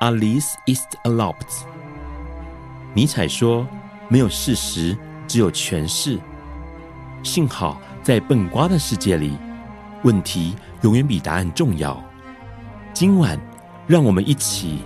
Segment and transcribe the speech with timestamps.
[0.00, 1.62] Alice ist erlaubt。
[2.94, 3.66] 尼采说
[4.08, 6.18] ：“没有事实，只有诠释。”
[7.22, 9.36] 幸好，在笨瓜的世界里，
[10.02, 12.02] 问题永远比答案重要。
[12.92, 13.38] 今晚，
[13.86, 14.80] 让我们一起。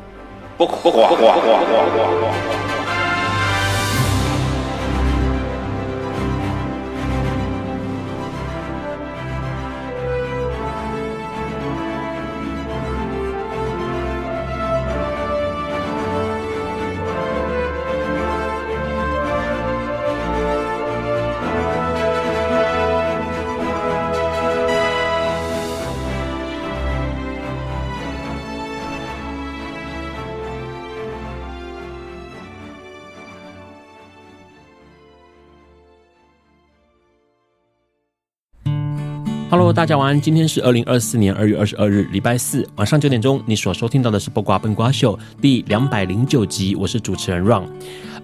[39.78, 40.20] 大家晚安。
[40.20, 43.40] 今天是二零二四年二月二十二日，礼拜四晚上九点钟。
[43.46, 47.62] 你所收听到的是《八卦笨瓜秀》第两百零九集，我是主持人 Ron。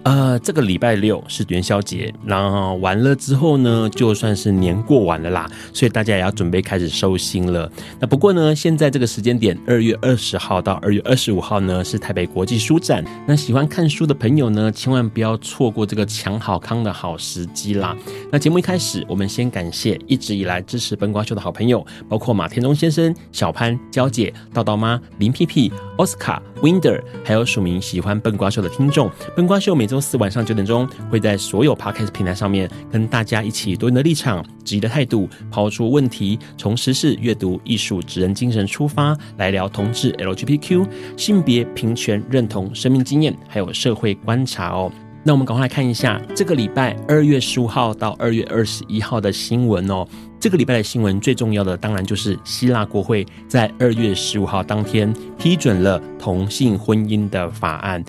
[0.05, 7.67] 呃，这个礼拜六是元宵节，然后完了之后呢，就算是年过完了啦，所以大家也要准备开始收心了。
[7.99, 13.03] 那不过呢，现在这个时间点，二月二十号到二月二十五号呢，是台北国际书展。
[13.27, 17.97] 那喜欢看书的朋友呢，千万不要错过这个抢好康的好时机啦。
[18.31, 29.09] 那节目一开始，我们先感谢一直以来支持笨瓜秀的好朋友，包括马天中先生、小潘、娇姐、道道妈、林屁屁、奥斯卡、Winder，还有署名喜欢笨瓜秀的听众。
[29.35, 29.94] 笨瓜秀每周。
[29.95, 40.85] 周四晚上九点钟，会在所有 Podcast 平台上面跟大家一起多元的立场、质疑的态度，抛出问题，从时事、阅读、艺术、职人精神出发，来聊同志、LGBTQ、
[41.15, 44.91] 性别平权、认同、生命经验，还有社会观察哦。
[45.23, 50.05] 那我们赶快来看一下这个礼拜二月十五号到二月二十一号的新闻哦。
[50.41, 58.03] 这个礼拜的新闻最重要的，当然就是希腊国会在二月十五号当天批准了同性婚姻的法案。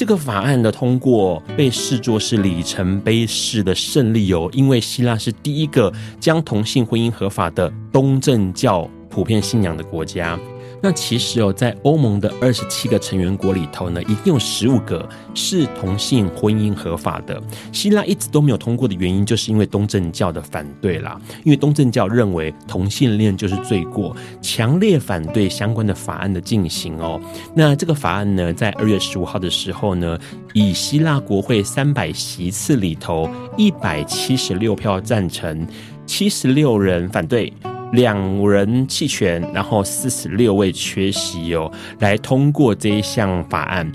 [0.00, 10.40] 这个法案的通过被视作是里程碑式的胜利哦，因为希腊是第一个将同性婚姻合法的东正教普遍信仰的国家。
[10.82, 17.40] 那其实哦，在欧盟的二十七个成员国里头呢，一定有十五个是同性婚姻合法的。
[17.70, 21.20] 希腊一直都没有通过的原因，就是因为东正教的反对啦。
[21.44, 27.20] 因为东正教认为同性恋就是罪过，强烈反对相关的法案的进行哦。
[27.54, 30.18] 那这个法案呢，在二月十五号的时候呢，
[30.54, 35.66] 以希腊国会三百席次里头一百七十六票赞成，
[36.06, 37.52] 七十六人反对。
[37.92, 38.16] 两
[38.48, 43.90] 人弃权，然后四十六位缺席哦，来通过这一项法案。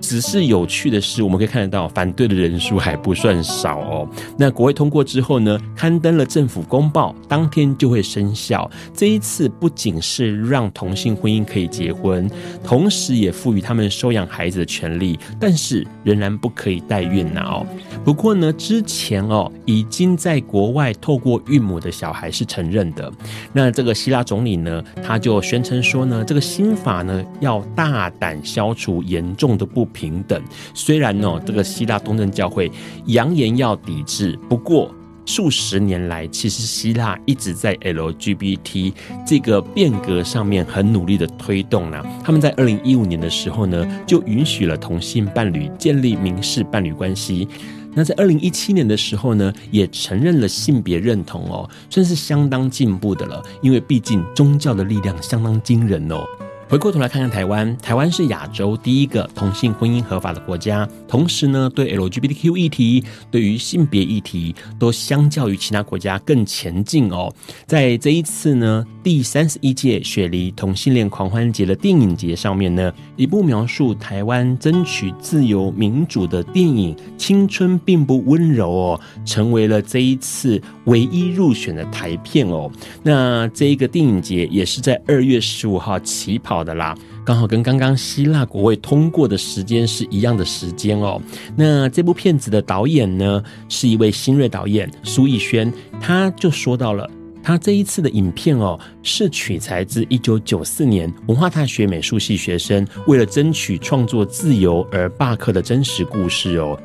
[0.00, 4.08] 只是有趣的是，我们可以看得到反对的人数还不算少哦。
[4.36, 8.70] 那国会通过之后呢，刊登了政府公报，当天就会生效。
[8.94, 12.30] 这一次不仅是让同性婚姻可以结婚，
[12.64, 17.66] 同时也赋予他们收养孩子的权利，但是仍然不可以代孕呐哦。
[18.04, 23.12] 不过呢，之前哦已经在国外透过孕母的小孩是承认的。
[23.52, 30.42] 那这个希腊总理呢，他就宣称说呢，这个新法呢要大胆消除严重的不平等，
[30.74, 32.70] 虽然呢，这个希腊东正教会
[33.06, 34.94] 扬言要抵制，不过
[35.26, 38.94] 数十年来，其实希腊一直在 LGBT
[39.26, 42.02] 这个变革上面很努力的推动呢。
[42.24, 47.46] 他们在二零一五年的时候呢，就允许了同性伴侣建立民事伴侣关系。
[47.94, 53.42] 那在二零一七年的时候呢，也承认了性别认同哦，算是相当进步的了。
[53.60, 56.24] 因为毕竟宗教的力量相当惊人哦。
[56.68, 67.32] 回过头来看看台湾，台湾是亚洲第一个同性婚姻合法的国家，同时呢，对 LGBTQ 议题、对于性别议题，都相较于其他国家更前进哦。
[67.64, 82.70] 在这一次呢，第三十一届雪梨同性恋狂欢节的电影节上面呢，一部描述台湾争取自由民主的电影《青春并不温柔》哦，成为了这一次唯一入选的台片哦。
[83.02, 86.57] 那这一个电影节也是在二月十五号起跑。
[86.58, 86.92] 好的啦，
[87.24, 91.22] 刚好跟刚刚希腊国会通过的时间是一样的时间哦。
[91.54, 97.08] 那这部片子的导演呢，是一位新锐导演苏逸轩，他就说到了。
[97.44, 106.76] 他这一次的影片哦，是取材自一九九四年文化大学美术系学生为了争取创作自由而罢课的真实故事哦，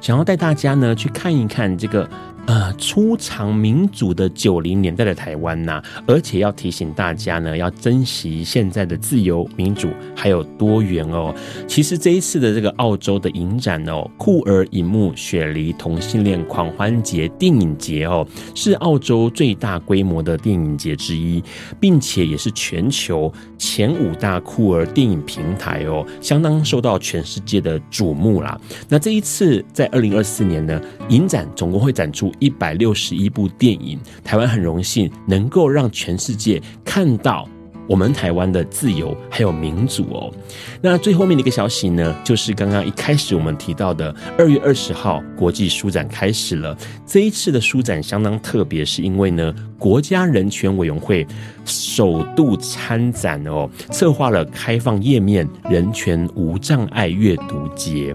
[0.00, 2.10] 想要带大家呢去看一看这个。
[2.46, 11.32] 呃，初尝民主的九零年代的台湾呐、而且要提醒大家呢，要珍惜现在的自由民主还有多元哦。
[11.68, 21.40] 其实这一次的这个澳洲的影展哦，酷儿影幕雪梨同性恋狂欢节电影节哦，是澳洲最大规模的电影节之一，
[21.78, 28.60] 并且也是全球前五大酷儿电影平台哦，相当受到全世界的瞩目啦。
[28.88, 32.32] 那这一次在二零二四年呢，影展总共会展出。
[32.40, 37.48] 一百六十一部电影，台湾很荣幸能够让全世界看到
[37.86, 40.32] 我们台湾的自由还有民主哦。
[40.80, 46.76] 那最后面的一个消息呢，就是刚刚一开始我们提到的二月二十号国际书展开始了。
[47.04, 51.26] 这一次的书展相当特别，是因为呢，国家人权委员会
[51.64, 58.14] 首度参展哦，策划了开放页面人权无障碍阅读节。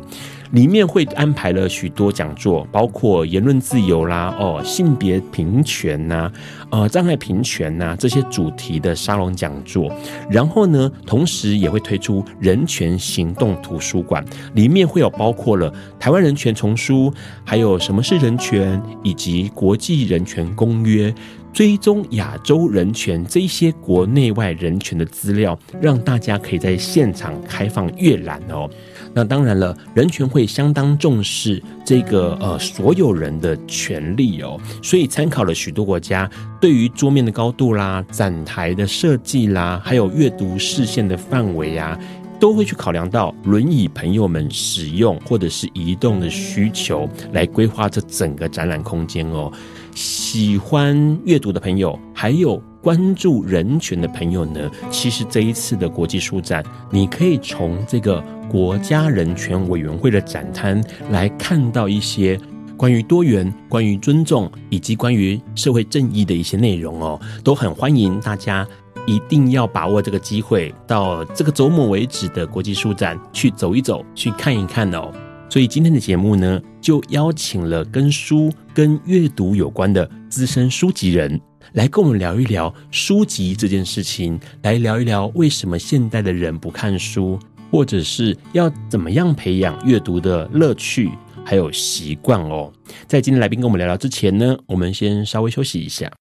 [0.51, 6.31] 里面会安排了许多讲座，包括言论自由啦、哦性别平权呐、
[6.69, 9.91] 呃障碍平权呐这些主题的沙龙讲座。
[10.29, 17.13] 然后呢，同时也会推出人权行动图书馆，里面会有包括了台湾人权丛书，
[17.43, 21.13] 还有什么是人权，以及国际人权公约。
[21.53, 28.69] 追踪亚洲人权这些国内外人权的资料，让大家可以在现场开放阅览哦。
[29.15, 36.29] 那当然了，人权会相当重视这个呃所有人的权利哦，所以参考了许多国家
[36.59, 41.97] 对于桌面的高度啦、展台的设计啦，还有阅读视线的范围啊，
[42.41, 49.49] 都会去考量到轮椅朋友们使用或者是移动的需求，来规划这整个展览空间哦。
[49.93, 56.61] 喜欢阅读的朋友，还有关注人权的朋友呢，其实这一次的国际书展，
[56.91, 58.21] 你可以从这个
[58.55, 62.39] 国家人权委员会的展摊来看到一些
[62.77, 68.65] 关于多元、关于尊重以及关于社会正义的一些内容哦，都很欢迎大家
[69.05, 75.11] 一定要把握这个机会，到这个周末为止的国际书展去走一走，去看一看哦。
[75.49, 81.37] 所以今天的节目呢，就邀请了跟书、跟阅读有关的资深书籍人，
[81.73, 87.37] 来跟我们聊一聊书籍这件事情，来聊一聊为什么现代的人不看书，
[87.71, 91.11] 或者是要怎么样培养阅读的乐趣
[91.45, 92.71] 还有习惯哦。
[93.07, 96.11] 在今天来宾跟我们聊聊之前呢，我们先稍微休息一下。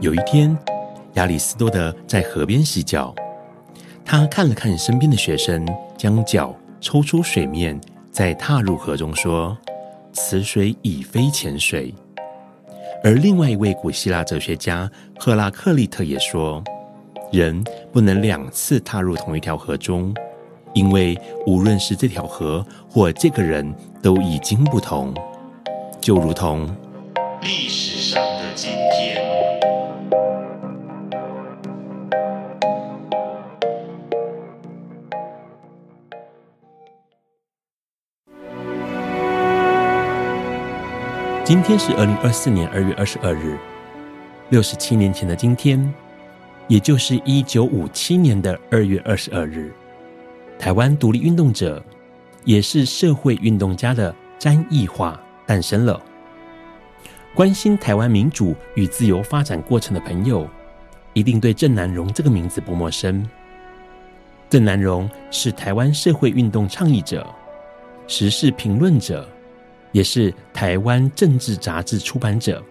[0.00, 0.56] 有一天，
[1.14, 3.14] 亚里斯多德在河边洗脚。
[4.02, 5.64] 他看了看身边的学生，
[5.96, 7.78] 将脚抽出水面，
[8.10, 9.56] 再踏入河中，说
[10.12, 11.94] ：“此水已非浅水。”
[13.04, 16.64] 而另外一位古希腊哲学家赫拉克利特也说
[17.32, 17.62] ：“人
[17.92, 20.14] 不能两次踏入同一条河中，
[20.74, 25.14] 因为无论是这条河或这个人，都已经不同。”
[26.00, 26.66] 就如同
[27.42, 29.20] 历史上的今天。
[41.44, 43.58] 今天是二零二四年二月二十二日，
[44.50, 45.92] 六十七年前的今天，
[46.70, 49.72] 也就是一九五七年的二月二十二日，
[50.56, 51.84] 台湾独立运动者，
[52.44, 56.00] 也是社会运动家的詹益樺诞生了。
[57.34, 60.48] 关心台湾民主与自由发展过程的朋友，
[61.12, 63.28] 一定对郑南榕这个名字不陌生。
[64.48, 67.26] 郑南榕是台湾社会运动倡议者、
[68.06, 69.28] 时事评论者。
[69.90, 72.62] 也是台湾政治杂志出版者，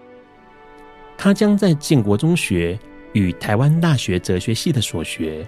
[1.17, 2.79] 他将在建国中学
[3.13, 5.45] 与台湾大学哲学系的所学，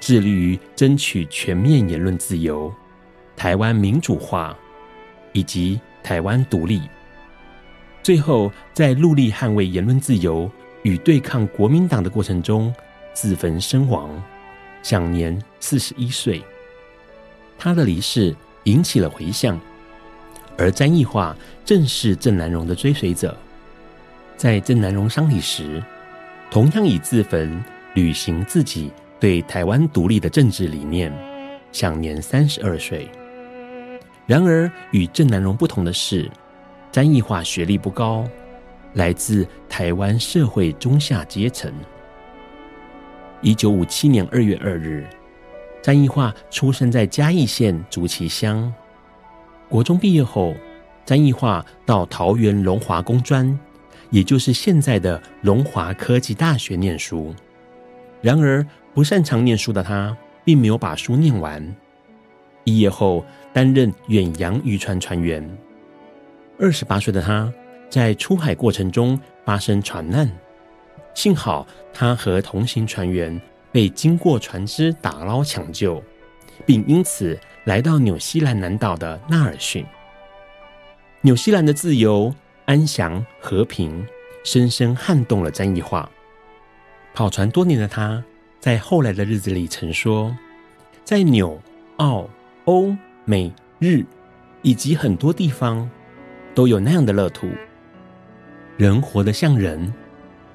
[0.00, 2.72] 致力于争取全面言论自由、
[3.36, 4.56] 台湾民主化
[5.32, 6.82] 以及台湾独立。
[8.02, 10.50] 最后，在戮力捍卫言论自由
[10.82, 12.72] 与对抗国民党的过程中，
[13.12, 14.10] 自焚身亡，
[14.82, 16.42] 享年四十一岁。
[17.58, 18.34] 他的离世
[18.64, 19.58] 引起了回响。
[20.56, 21.34] 而詹益樺
[21.64, 23.36] 正是郑南榕的追随者，
[24.36, 25.82] 在郑南榕丧礼时，
[26.50, 27.62] 同样以自焚
[27.94, 28.90] 履行自己
[29.20, 31.12] 对台湾独立的政治理念，
[31.72, 33.06] 享年三十二岁。
[34.26, 36.30] 然而，与郑南榕不同的是，
[36.90, 38.24] 詹益樺学历不高，
[38.94, 41.72] 来自台湾社会中下阶层。
[43.42, 45.06] 一九五七年二月二日，
[45.82, 48.72] 詹益樺出生在嘉义县竹崎乡。
[49.68, 50.54] 国中毕业后，
[51.04, 53.58] 詹益樺到桃园龙华工专，
[54.10, 57.34] 也就是现在的龙华科技大学念书。
[58.20, 61.76] 然而，不擅长念书的他，并没有把书念完。
[62.64, 65.48] 毕业后，担任远洋渔船船员。
[66.58, 67.52] 二十八岁的他，
[67.88, 70.28] 在出海过程中发生船难，
[71.14, 76.02] 幸好他和同行船员被经过船只打捞抢救，
[76.66, 79.86] 并因此来到纽西兰南岛的纳尔逊。
[81.20, 82.34] 纽西兰的自由、
[82.68, 84.06] 安详、和平，
[84.44, 86.06] 深深撼动了詹益化。
[87.14, 88.22] 跑船多年的他，
[88.60, 90.36] 在后来的日子里曾说，
[91.02, 91.58] 在纽、
[91.96, 92.28] 澳、
[92.66, 92.94] 欧、
[93.24, 94.04] 美、日
[94.60, 95.88] 以及很多地方，
[96.54, 97.48] 都有那样的乐土。
[98.76, 99.90] 人活得像人，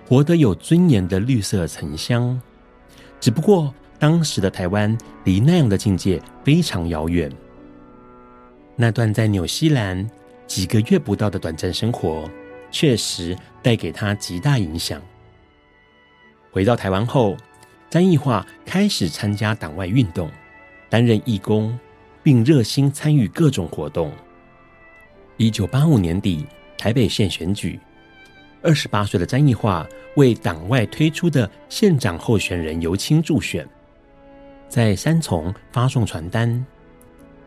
[0.07, 2.39] 活得有尊严的绿色城乡。
[3.19, 7.31] 只不过当时的台湾离那样的境界非常遥远。
[8.75, 10.07] 那段在纽西兰
[10.47, 12.29] 几个月不到的短暂生活，
[12.69, 15.01] 确实带给他极大影响。
[16.51, 17.35] 回到台湾后，
[17.89, 20.29] 詹益化开始参加党外运动，
[20.89, 21.77] 担任义工，
[22.21, 24.11] 并热心参与各种活动。
[25.37, 26.45] 一九八五年底，
[26.77, 27.79] 台北县选举，
[28.61, 33.67] 二十八岁的詹益化为党外推出的县长候选人尤清助选，
[34.69, 36.63] 在三重发送传单，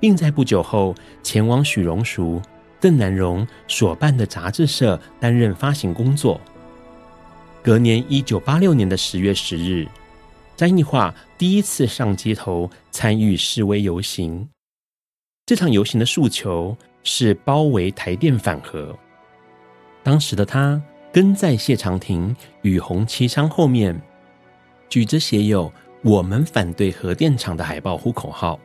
[0.00, 2.42] 并在不久后前往许荣淑、
[2.80, 6.40] 邓南荣所办的杂志社担任发行工作。
[7.62, 9.88] 隔年一九八六年的十月十日，
[10.54, 14.48] 詹义化第一次上街头参与示威游行。
[15.44, 18.96] 这场游行的诉求是包围台电反核。
[20.02, 20.80] 当时的他
[21.12, 24.00] 跟在谢长廷与洪七昌后面，
[24.88, 28.60] 举着写有“我们反对核电厂”的海报呼口号。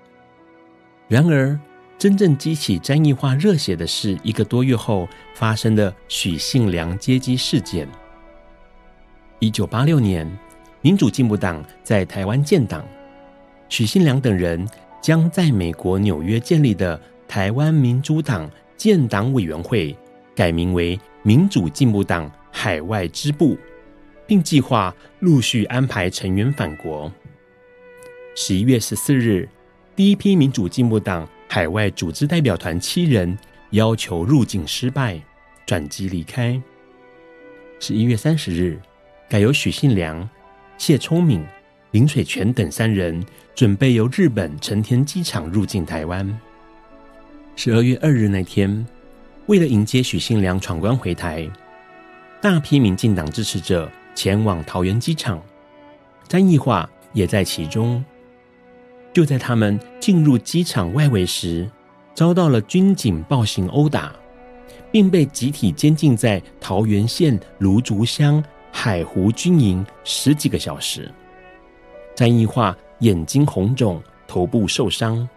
[1.08, 1.60] 然而，
[2.02, 7.88] 真正激起詹益化热血的是一个多月后发生的许信良接机事件。
[9.38, 10.28] 一九八六年，
[10.82, 12.84] 民主进步党在台湾建党，
[13.70, 14.68] 许信良等人
[15.00, 19.96] 将在美国纽约建立的台湾民主党建党委员会
[20.36, 23.56] 改名为民主进步党海外支部，
[24.26, 27.12] 并计划陆续安排成员返国。
[28.36, 29.48] 十一月十四日，
[29.96, 33.38] 第一批民主进步党海外组织代表团七人
[33.72, 35.20] 要求入境失败，
[35.66, 36.58] 转机离开。
[37.78, 38.80] 十一月三十日。
[39.28, 40.30] 改由许信良、
[40.78, 41.46] 谢聪敏、
[41.92, 43.22] 林水泉等三人
[43.54, 46.40] 准备由日本成田机场入境台湾。
[47.58, 48.86] 十二月二日那天，
[49.48, 51.50] 为了迎接许信良闯关回台，
[52.42, 55.42] 大批民进党支持者前往桃园机场，
[56.30, 58.04] 詹益化也在其中。
[59.14, 61.70] 就在他们进入机场外围时，
[62.14, 64.16] 遭到了军警暴行殴打，
[64.92, 68.44] 并被集体监禁在桃园县芦竹乡。
[68.74, 71.12] 海湖军营十几个小时，
[72.16, 75.28] 詹义化眼睛红肿，头部受伤。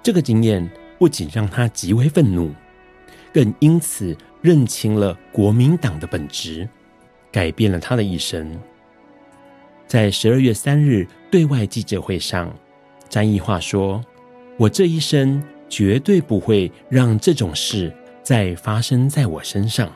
[0.00, 2.54] 这个经验不仅让他极为愤怒，
[3.34, 6.68] 更因此认清了国民党的本质，
[7.32, 8.56] 改变了他的一生。
[9.88, 12.54] 在十二月三日对外记者会上，
[13.08, 14.04] 詹益化说
[14.58, 19.90] ：“我这一生绝对不会让这种事再发生在我身上。”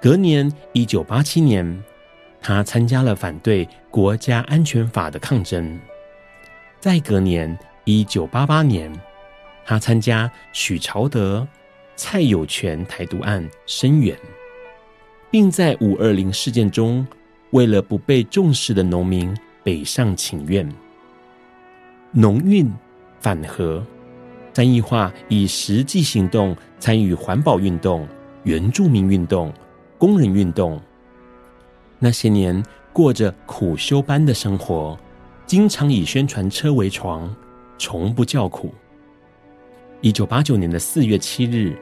[0.00, 1.82] 隔年，一九八七年，
[2.40, 5.80] 他参加了反对国家安全法的抗争。
[6.78, 8.92] 再隔年，一九八八年，
[9.64, 11.46] 他参加许朝德、
[11.96, 14.14] 蔡有全台独案声援，
[15.30, 17.06] 并在五二零事件中，
[17.50, 20.70] 为了不被重视的农民北上请愿。
[22.16, 22.72] 农运
[23.18, 23.84] 反核，
[24.52, 28.06] 詹益化以实际行动参与环保运动、
[28.44, 29.52] 原住民运动。
[29.98, 30.80] 工人运动，
[31.98, 34.98] 那些年过着苦修般的生活，
[35.46, 37.34] 经常以宣传车为床，
[37.78, 38.72] 从不叫苦。
[40.00, 41.76] 一九八九年的四月七日，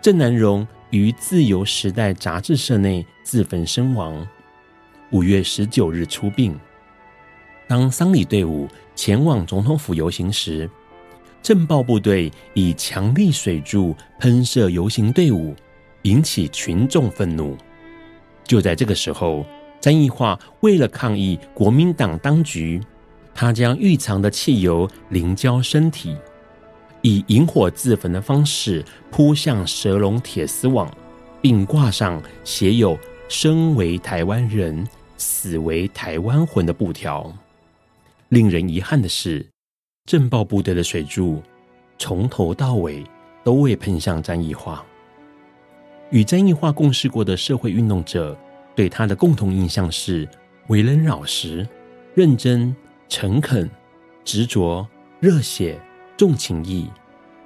[0.00, 4.26] 郑南榕于《自由时代》杂志社内自焚身亡。
[5.10, 6.58] 五月十九日出殡。
[7.70, 10.68] 当丧礼队伍前往总统府游行时，
[11.40, 15.54] 镇暴部队以强力水柱喷射游行队伍。
[16.02, 17.56] 引起群众愤怒。
[18.42, 19.46] 就在这个时候，
[19.80, 22.80] 詹益化为了抗议国民党当局，
[23.32, 26.16] 他将预藏的汽油淋浇身体，
[27.02, 30.90] 以引火自焚的方式扑向蛇笼铁丝网，
[31.40, 32.98] 并挂上写有
[33.28, 37.32] “生为台湾人，死为台湾魂”的布条。
[38.30, 39.44] 令人遗憾的是，
[40.06, 41.42] 震爆部队的水柱
[41.98, 43.04] 从头到尾
[43.42, 44.86] 都未喷向詹益化。
[46.10, 48.38] 与詹益樺共事过的社会运动者，
[48.76, 50.28] 对他的共同印象是
[50.68, 51.68] 为人老实、
[52.14, 52.74] 认真、
[53.08, 53.68] 诚恳、
[54.24, 54.86] 执着、
[55.18, 55.80] 热血、
[56.16, 56.88] 重情义，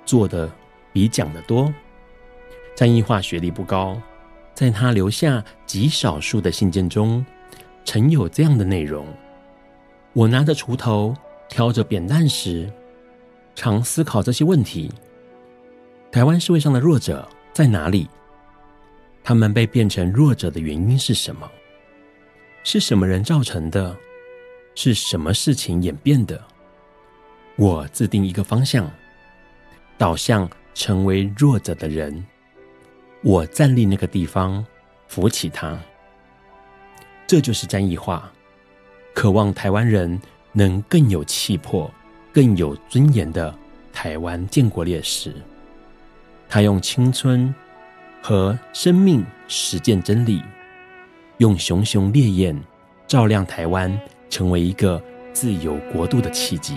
[0.04, 0.52] 做的
[0.92, 1.72] 比讲的多。
[2.76, 3.98] 詹益樺学历不高，
[4.52, 7.24] 在他留下极少数的信件中，
[7.86, 9.06] 曾有这样的内容：
[10.14, 11.12] 我拿着锄头，
[11.48, 12.72] 挑着扁担时，
[13.56, 14.88] 常思考这些问题。
[16.12, 18.08] 台湾社会上的弱者在哪里？
[19.24, 21.50] 他们被变成弱者的原因是什么？
[22.62, 23.96] 是什么人造成的？
[24.76, 26.40] 是什么事情演变的？
[27.56, 28.88] 我制定一个方向，
[29.98, 32.24] 导向成为弱者的人。
[33.22, 34.64] 我站立那个地方，
[35.08, 35.76] 扶起他。
[37.26, 38.32] 这就是战役化，
[39.14, 40.20] 渴望台湾人
[40.52, 41.90] 能更有气魄、
[42.32, 43.56] 更有尊严的
[43.92, 45.32] 台湾建国烈士。
[46.48, 47.54] 他用青春
[48.20, 50.42] 和生命实践真理，
[51.38, 52.60] 用熊熊烈焰
[53.06, 55.00] 照亮台湾，成为一个
[55.32, 56.76] 自由国度的契机。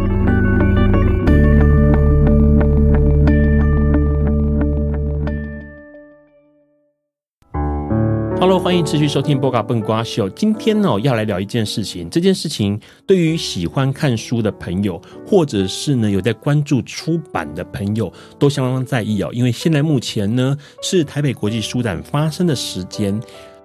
[8.51, 10.29] ？Hello，欢迎持续收听《波嘎笨瓜秀》。
[10.33, 12.09] 今天呢，要来聊一件事情。
[12.09, 12.77] 这件事情
[13.07, 19.29] 对于喜欢看书的朋友，或者是呢有在关注出版的朋友，都相当在意哦。
[19.31, 23.17] 因为现在目前呢是台北国际书展发生的时间，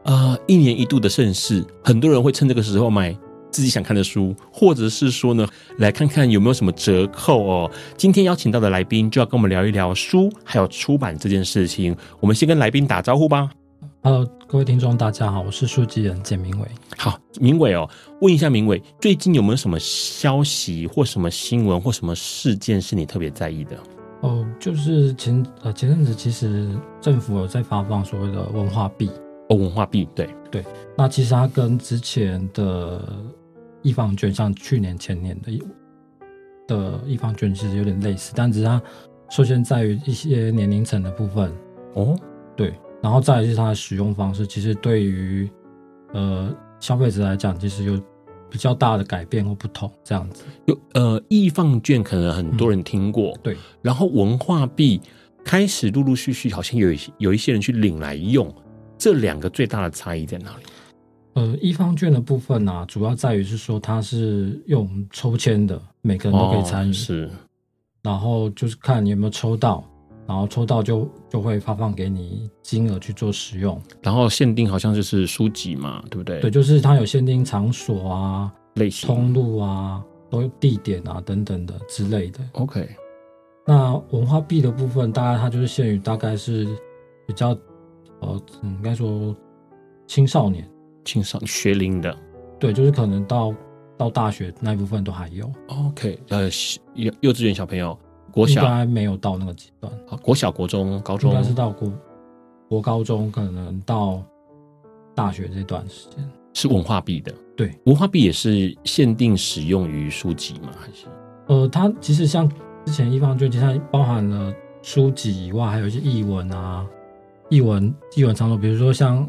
[0.04, 3.12] 啊、一年一度的盛事，很多人会趁这个时候买
[3.50, 5.44] 自己想看的书，或者是说呢
[5.78, 7.68] 来看看有没有什么折扣哦。
[7.96, 11.96] 今天邀请到的来宾就要跟我们聊一聊书还有出版这件事情。
[12.20, 13.50] 我们先跟来宾打招呼吧。
[14.06, 16.68] Hello，各位听众，大家好，我是书记人简明伟。
[16.96, 17.90] 好，明伟哦，
[18.20, 23.76] 问一下明伟，最近有没有什么消息或什么新闻或什么事件是你特别在意的？
[24.20, 26.68] 哦，就是前呃前阵子，其实
[27.00, 29.10] 政府有在发放所谓的文化币。
[29.48, 30.64] 哦，文化币，对对。
[30.96, 33.04] 那其实它跟之前的
[33.82, 35.60] 艺 FUN 券，像去年前年的
[36.68, 38.80] 的艺 FUN 券，其实有点类似，但只是它
[39.30, 41.52] 受限在于一些年龄层的部分。
[41.94, 42.16] 哦，
[42.54, 42.72] 对。
[43.02, 45.48] 然后再来是它的使用方式，其实对于
[46.12, 48.00] 呃消费者来讲，其实有
[48.50, 49.90] 比较大的改变或不同。
[50.02, 53.56] 这样子有呃艺 FUN 券可能很多人听过，嗯、对。
[53.82, 55.00] 然后文化币
[55.44, 58.52] 开始陆陆续续好像有有一些人去领来用，
[58.98, 60.64] 这两个最大的差异在哪里？
[61.34, 67.30] 呃，艺 FUN 券的部分呢、啊，主要在于是说它是用抽签的，每个人都可以参与，哦、是。
[68.02, 69.84] 然后就是看你有没有抽到。
[70.26, 76.40] 然后抽到就就会发放给你金额去做使用，然后限定好像就是书籍嘛，对不对？
[76.40, 82.40] 对，就是它有限定场所啊、类型、通路啊、都有地点啊等等的之类的。
[82.52, 82.88] OK，
[83.64, 86.66] 那文化币的部分，大概它就是限于大概是
[87.26, 87.56] 比较
[88.20, 89.34] 呃，应该说
[90.08, 90.68] 青少年、
[91.04, 92.16] 青少年学龄的，
[92.58, 93.54] 对，就是可能到
[93.96, 95.48] 到大学那一部分都还有。
[95.68, 96.50] OK，呃，
[96.94, 97.96] 幼幼稚园小朋友。
[98.36, 101.90] 国小应该没有到那个阶段，国小、国中、高中，应该是到国
[102.68, 104.22] 国高中，可能到
[105.14, 106.22] 大学这段时间
[106.52, 107.32] 是文化币的。
[107.56, 110.68] 对，文化币也是限定使用于书籍吗？
[110.78, 111.06] 还是？
[111.46, 112.46] 呃，它其实像
[112.84, 116.86] 之前艺 FUN 券，其实它包含了书籍以外，还有一些译文啊、
[117.48, 119.26] 译文、译文场所，比如说像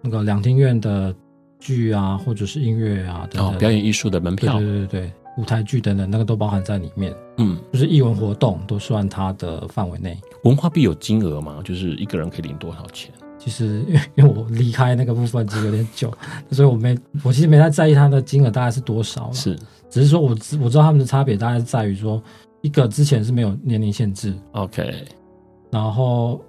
[0.00, 1.14] 那个两厅院的
[1.58, 5.12] 剧啊，或者是音乐啊等等，哦，表演艺术的门票，对对对对。
[5.38, 7.14] 舞台剧等等，那个都包含在里面。
[7.38, 10.18] 嗯，就是艺文活动都算它的范围内。
[10.42, 11.62] 文化币有金额吗？
[11.64, 13.14] 就是一个人可以领多少钱？
[13.38, 16.12] 其实因为 因为我离开那个部分其实有点久，
[16.50, 19.30] 所以我没我其实没太在意它的金额大概是多少。
[19.32, 19.56] 是，
[19.88, 22.20] 只是说我知我知道他们的差别大概是在于说，
[22.62, 25.04] 一个之前是没有年龄限制，OK，
[25.70, 26.44] 然后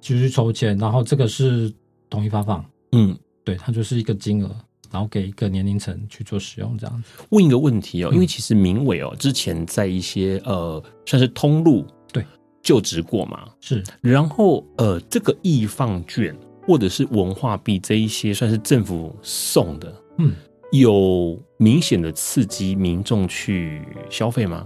[0.00, 1.70] 继续抽签，然后这个是
[2.08, 2.64] 统一发放。
[2.92, 4.50] 嗯，对，它就是一个金额。
[4.94, 7.24] 然后给一个年龄层去做使用，这样子。
[7.30, 12.24] 问一个问题哦，因为其实明伟哦，之前在一些呃，算是通路对
[12.62, 13.82] 就职过嘛，是。
[14.00, 16.32] 然后呃，这个艺 FUN 券
[16.64, 20.32] 或者是文化币这一些，算是政府送的，嗯，
[20.70, 24.64] 有明显的刺激民众去消费吗？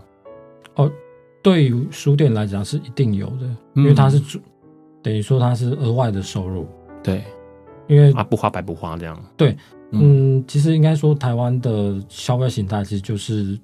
[0.74, 0.92] 哦，
[1.42, 4.38] 对于书店来讲是一定有的，因为它是主，
[5.02, 6.68] 等于说它是额外的收入。
[7.02, 7.24] 对，
[7.86, 9.24] 因为啊，不花白不花这样。
[9.34, 9.56] 对，
[9.90, 13.58] 嗯，其实应该说台湾的消费形态其实就是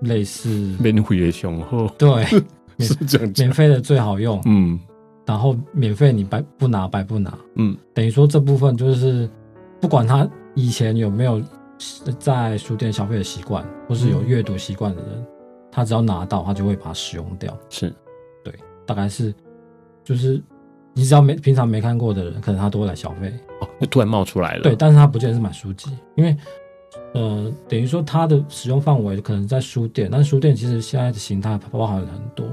[0.00, 0.48] 类似
[0.80, 2.24] 免费的雄厚，对，
[2.80, 4.78] 是这样，免费的最好用，嗯，
[5.26, 9.28] 然后免费你白不拿白不拿，嗯，等于说这部分就是
[9.80, 11.42] 不管他以前有没有
[12.18, 15.26] 在书店消费的习惯，或是有阅读习惯的人，嗯、
[15.70, 17.92] 他只要拿到他就会把它使用掉，是。
[18.42, 18.54] 对，
[18.86, 19.34] 大概是
[20.04, 20.42] 就是。
[20.98, 24.62] 你只要没平常没看过的人，可能他都会来消费哦，就突然冒出来了。
[24.62, 26.36] 对，但是它不见得是买书籍，因为
[27.14, 32.46] 呃，等于说它的使用范围可能在书店，但是书店其实现在的形态包含了很多，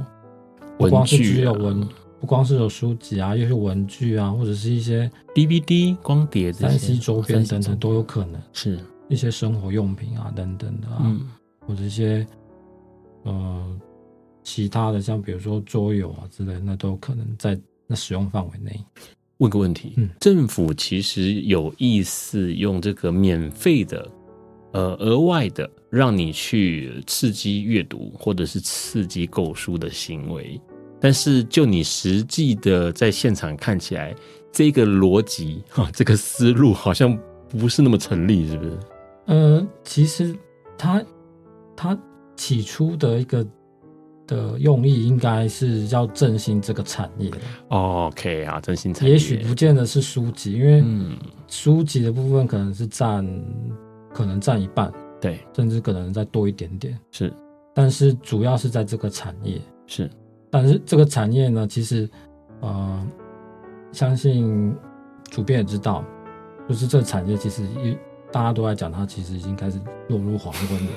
[0.77, 1.87] 不光是只有文，
[2.19, 11.27] 不光是有书籍啊，又是文具啊，或者是一些 DVD 光碟、三 C 周边等等都有可能，是一些生活用品啊等等的啊，嗯、
[11.67, 12.25] 或者一些
[13.23, 13.79] 呃
[14.43, 17.59] 其他的，像比如说桌游啊之类，那都有可能在。
[17.85, 18.79] 那使用范围内，
[19.43, 24.09] 问个问题，嗯，政府其实有意思用这个免费的，
[24.71, 30.59] 呃，额外的让你去刺激阅读或者是刺激购书的行为，
[30.99, 34.15] 但是就你实际的在现场看起来，
[34.49, 38.79] 这个逻辑 哈，这个思路好像不是那么成立，是不是？
[39.25, 40.33] 呃，其实
[40.77, 41.03] 他
[41.75, 41.99] 他
[42.37, 43.45] 起初的一个。
[44.25, 47.31] 的用意应该是要振兴这个产业。
[47.69, 50.83] OK 啊，振兴产业，也许不见得是书籍，因为
[51.47, 53.25] 书籍的部分可能是占，
[54.13, 56.97] 可能占一半，对，甚至可能再多一点点。
[57.11, 57.33] 是，
[57.73, 59.59] 但是主要是在这个产业。
[59.85, 60.09] 是，
[60.49, 62.09] 但是这个产业呢，其实，
[62.61, 63.07] 呃，
[63.91, 64.73] 相信
[65.29, 66.03] 主编也知道，
[66.69, 67.97] 就是这个产业其实一
[68.31, 70.91] 大家都在讲，它其实已经开始落入黄昏了。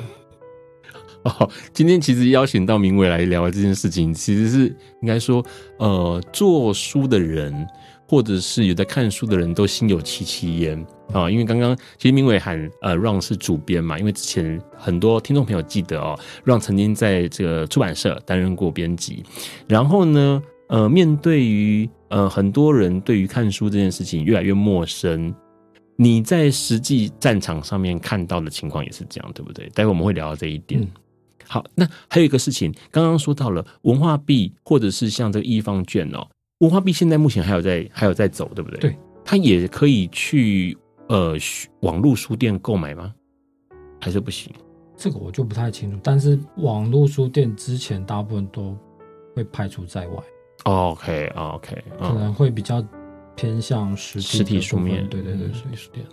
[1.73, 4.67] 今天其实邀请到明伟来聊这件事情，其实是
[5.03, 5.45] 应该说，
[5.79, 7.67] 呃，做书的人
[8.09, 11.31] 或者是有在看书的人都心有戚戚焉啊。
[11.31, 19.23] 因为刚刚其实明伟喊呃让是主编嘛，因为之前很多听众朋友记得哦，让曾经在这个出版社担任过编辑，
[19.69, 25.35] 然后呢，呃，面对于呃很多人对于看书这件事情越来越陌生，
[25.97, 29.69] 你在实际战场上面看到的情况也是这样，对不对？
[29.71, 30.87] 待会我们会聊到这一点。
[31.49, 36.27] 好，那还有一个事情，刚刚说到了文化币，或者是像这个艺 FUN 券哦，
[36.59, 38.79] 文化币现在目前还有在还有在走，对不对？
[38.81, 40.77] 对，它也可以去
[41.09, 41.37] 呃
[41.81, 43.15] 网络书店购买吗？
[44.01, 44.53] 还是不行？
[44.97, 45.99] 这个我就不太清楚。
[46.03, 48.77] 但是网络书店之前大部分都
[49.35, 50.23] 会排除在外。
[50.65, 52.85] OK OK，可能会比较
[53.37, 56.05] 偏向实体实体书面，对对对，实体书店。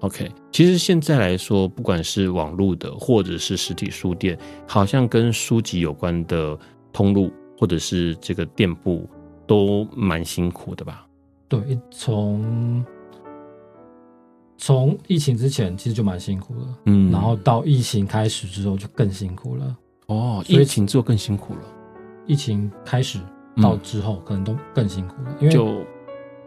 [0.00, 6.58] OK，其实现在来说，不管是网络的或者是实体书店，好像跟书籍有关的
[6.90, 9.06] 通路或者是这个店铺
[9.46, 11.06] 都蛮辛苦的吧？
[11.48, 12.82] 对，从
[14.56, 19.76] 从疫情之前其实就蛮辛苦了，嗯，然后到疫情开始之后就更辛苦了。
[20.06, 21.60] 哦，疫情之后更辛苦了。
[22.26, 23.18] 疫情开始
[23.60, 25.84] 到之后可能都更辛苦了，因为就。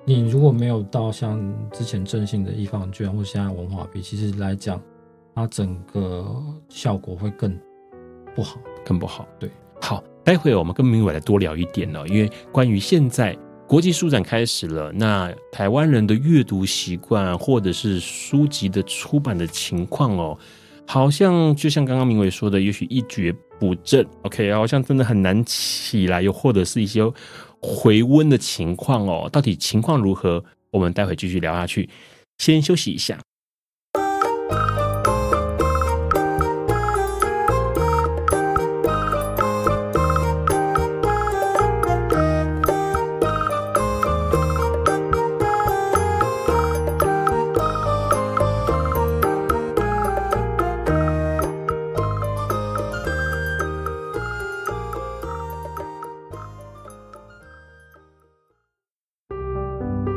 [0.05, 1.39] 你如果没有到像
[1.71, 4.81] 之前振兴的艺 FUN 券或现在文化币，其实来讲，
[5.33, 7.57] 它整个效果会更
[8.35, 9.25] 不好，更不好。
[9.39, 13.33] 对，好，待会我们跟明伟来多聊一点呢，因为关于现在
[13.65, 20.37] 国际书展开始了，那台湾人的阅读习惯或者是书籍的出版的情况哦，
[20.85, 27.01] 好像就像刚刚明伟说的，也许一蹶不振，OK，好像真的很难起来，又或者是一些。
[27.63, 30.43] 回温的情况哦，到底情况如何？
[30.69, 31.89] 我们待会继续聊下去，
[32.37, 33.17] 先休息一下。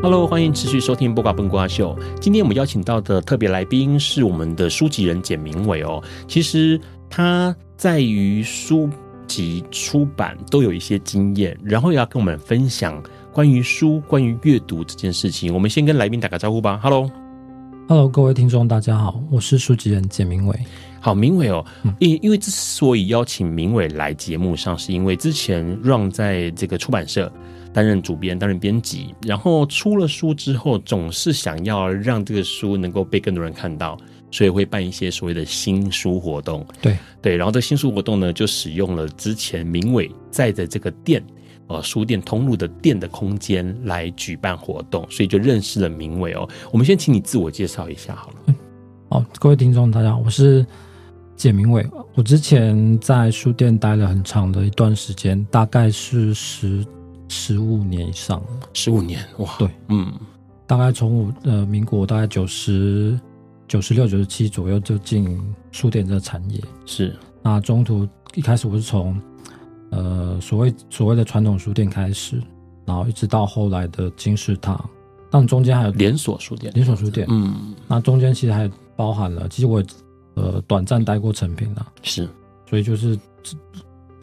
[0.07, 1.93] Hello，欢迎持续收听《播瓜笨瓜秀》。
[2.21, 6.01] 今天我们邀请到的特别来宾是我们的书籍人简明伟哦。
[6.29, 8.89] 其实他在于书
[9.27, 15.53] 籍出版都有一些经验，然后也要跟我们分享关于书、关于阅读这件事情。
[15.53, 16.79] 我们先跟来宾打个招呼吧。
[16.81, 20.57] Hello，Hello，各位听众，大家好，我是书籍人简明伟。
[21.01, 21.65] 好，明伟哦，
[21.99, 27.29] 因因为之所以邀请明伟来节目上，是因为之前让在这个出版社。
[27.77, 33.99] 担任主编，担任编辑，然后出了书之后，总是想要让这个书能够被更多人看到，
[34.31, 36.67] 所以会办一些所谓的新书活动。
[36.81, 41.23] 对对，然后这新书活动呢，就使用了之前明伟在的这个店，
[41.67, 46.49] 呃，书店通路的店的空间来举办活动，所以就认识了明伟哦。
[46.73, 48.37] 我们先请你自我介绍一下好了。
[48.47, 48.55] 嗯，
[49.11, 50.65] 好，各位听众大家好，我是
[51.37, 51.87] 简明伟。
[52.15, 56.83] 我之前在书店待了很长的一段时间，大概是十
[57.29, 58.43] 十五年以上。
[58.73, 60.13] 十五年哇，对，嗯。
[60.67, 63.17] 大概从我呃民国大概九十
[63.69, 67.17] 九十六九十七左右就进书店这个产业，是。
[67.41, 69.17] 那中途一开始我是从
[69.91, 72.43] 呃所谓所谓的传统书店开始，
[72.85, 74.91] 然后一直到后来的金石堂，
[75.31, 79.87] 但中间还有连锁书店，连锁书店，嗯，那中间其实还包含了，其实我也
[80.35, 82.29] 呃短暂待过成品了，是，
[82.69, 83.17] 所以就是。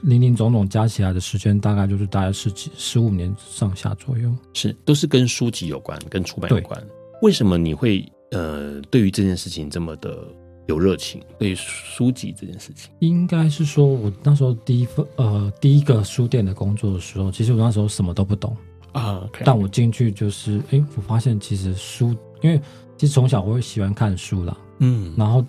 [0.04, 6.82] 林林总总加起来的时间大概就是大概十几十五年上下左右，是都是跟书籍有关，跟出版有关。
[7.22, 10.28] 为什么你会呃对于这件事情这么的
[10.68, 11.22] 有热情？
[11.40, 18.54] 对于书籍这件事情，应该是说我那时候第一份呃第一个书店的工作的时候，其实我那时候什么都不懂
[18.92, 19.44] 啊，okay.
[19.46, 22.60] 但我进去就是哎、欸，我发现其实书，因为
[22.98, 25.46] 其实从小我会喜欢看书啦，嗯，然后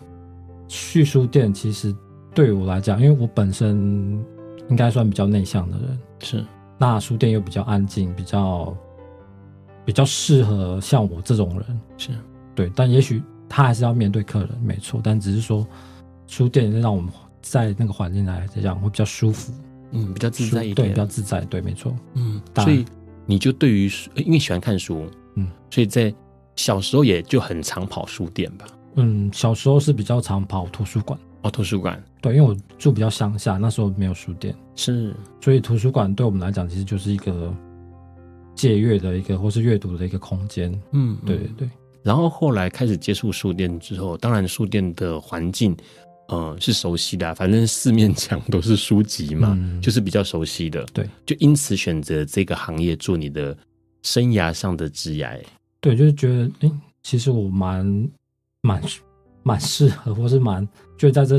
[0.68, 1.92] 去书店其实
[2.32, 4.24] 对我来讲，因为我本身。
[4.70, 6.44] 应该算比较内向的人，是。
[6.78, 8.76] 那书店又比较安静，比较
[9.84, 12.10] 比较适合像我这种人，是
[12.54, 12.70] 对。
[12.74, 15.00] 但也许他还是要面对客人，没错。
[15.02, 15.66] 但只是说，
[16.26, 19.52] 书店让我们在那个环境来讲会比较舒服，
[19.92, 22.40] 嗯，比较自在一点，对，比较自在，对，没错，嗯。
[22.56, 22.84] 所以
[23.26, 26.12] 你就对于，因为喜欢看书，嗯，所以在
[26.56, 28.66] 小时候也就很常跑书店吧。
[28.96, 31.18] 嗯，小时候是比较常跑图书馆。
[31.44, 37.54] 哦，图书馆对，因为我住比较乡下，那时候没有书店，是，所以图书馆对我们来讲，其实就是一个
[38.54, 40.72] 借阅的一个或是阅读的一个空间。
[40.92, 41.70] 嗯，对对对。
[42.02, 45.76] 然后后来开始接触书店之后，当然书店的环境，
[46.28, 50.82] 呃，是熟悉的，反正四面墙都是书籍嘛，嗯，就是比较熟悉的。
[50.94, 53.54] 对，就因此选择这个行业做你的
[54.02, 55.38] 生涯上的职涯。
[55.82, 58.10] 对，就是觉得，哎，其实我蛮
[58.62, 58.82] 蛮。
[59.44, 60.66] 蛮适合，或是蛮
[60.98, 61.38] 就在这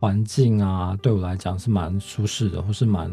[0.00, 3.08] 环境啊，对我来讲是蛮舒适的，或是蛮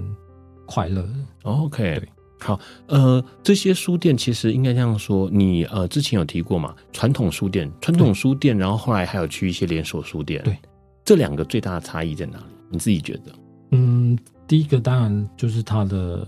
[0.65, 1.13] 快乐的。
[1.43, 2.01] OK，
[2.39, 6.73] 好，呃，这些书店其实应该这样说，你呃之前有提过嘛？
[6.93, 10.57] 传统书店，传统书店，然后后来还有去一些连锁书店，对，
[11.03, 12.45] 这两个最大的差异在哪里？
[12.69, 13.33] 你自己觉得？
[13.71, 14.17] 嗯，
[14.47, 16.25] 第一个当然就是它的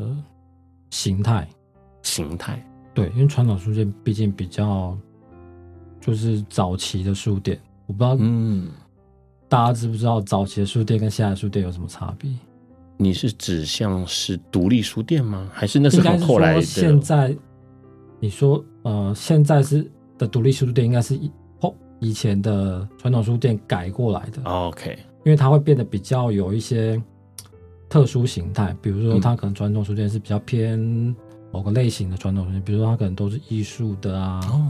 [0.89, 1.47] 形态，
[2.03, 2.61] 形态，
[2.93, 4.97] 对，因为传统书店毕竟比较
[6.01, 7.57] 就是早期的书店。
[7.89, 8.67] 我不知道，嗯，
[9.47, 12.29] 大家知不知道早期的书店跟现在的书店有什么差别？
[12.97, 15.49] 你是指像是独立书店吗？
[15.51, 16.61] 还是那是很后来的？
[16.61, 17.35] 现在
[18.19, 24.43] 你说，呃，现在是的独立书店应该是以后以前的传统书店改过来的。
[24.43, 27.01] OK，因为它会变得比较有一些
[27.89, 30.77] 特殊形态，比如说它可能传统书店是比较偏
[31.51, 34.67] 某个类型的传统书店，比如说它可能都是艺术的啊，哦，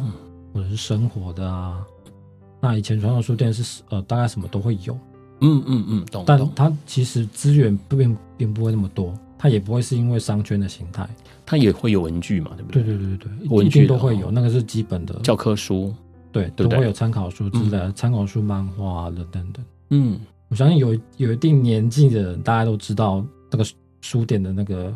[0.53, 1.85] 或者是生活的啊。
[2.61, 4.93] 那以前传统书店是呃，大概什么都会有，
[5.41, 6.23] 嗯嗯嗯，懂。
[6.27, 11.07] 但它其实资源并并不会那么多，它也不会是因为商圈的形态，
[11.45, 12.83] 它也会有文具嘛，对不对？
[12.83, 15.95] 对对对对对，一定都会有，那个是基本的教科书，
[16.33, 19.65] 对，都会有参考书之类的，参考书、漫画的等等。
[19.91, 20.19] 嗯，
[20.49, 23.65] 我相信有有一定年纪的人，大家都知道那个
[24.01, 24.93] 书店的那个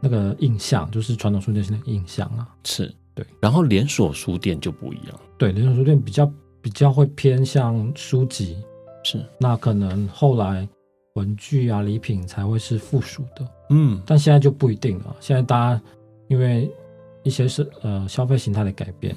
[0.00, 3.24] 那个印象，就是传统书店现在印象啊，是对。
[3.40, 6.28] 然后连锁书店就不一样，对，连锁书店比较。
[6.62, 8.56] 比较会偏向书籍，
[9.02, 10.66] 是那可能后来
[11.14, 15.16] 文具啊礼品才会是附属的，嗯，但现在就不一定了。
[15.20, 15.82] 现在大家
[16.28, 16.70] 因为
[17.24, 19.14] 一些是呃消费形态的改变，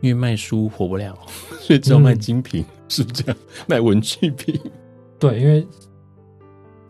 [0.00, 1.16] 因为卖书活不了，
[1.60, 3.36] 所以只有卖精品，嗯、是这样，
[3.68, 4.60] 卖文具品。
[5.18, 5.66] 对，因为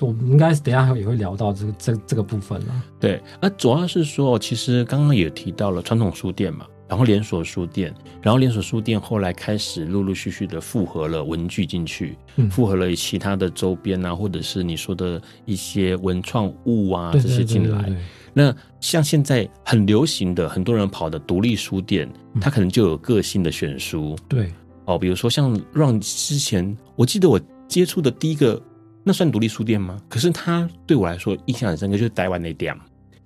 [0.00, 2.84] 我们应该是等一下也会聊到这个这这个部分了。
[2.98, 6.66] 对，啊，主要是说，其实刚刚也提到了传统书店嘛。
[6.88, 17.94] 然后连锁书店，然后连锁书店后来开始陆陆续续的复合了文具进去，嗯，复合了其他的周边啊，或者是你说的一些文创物啊这些进来。
[18.32, 22.08] 那像现在很流行的，很多人跑的独立书店，
[22.40, 24.16] 它可能就有个性的选书。
[24.26, 24.50] 对，
[24.86, 28.60] 哦，比如说像让之前，我记得我接触的第一个，
[29.04, 30.00] 那算独立书店吗？
[30.08, 32.74] 可是它对我来说印象很深刻，就是台湾那店，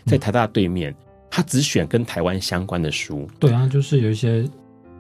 [0.07, 0.93] 在台大对面。
[1.35, 4.47] 他只选跟台湾相关的书，对啊，就是有一些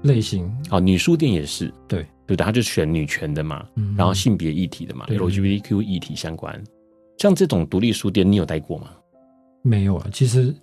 [0.04, 2.06] 类型，哦，女书店也是，对。
[2.24, 6.58] 对的，他就选女权的嘛，嗯、然后性别议题的嘛，LGBTQ 议题相关，
[7.18, 8.90] 像这种独立书店，你有待过吗？
[9.60, 10.54] 没有啊，其实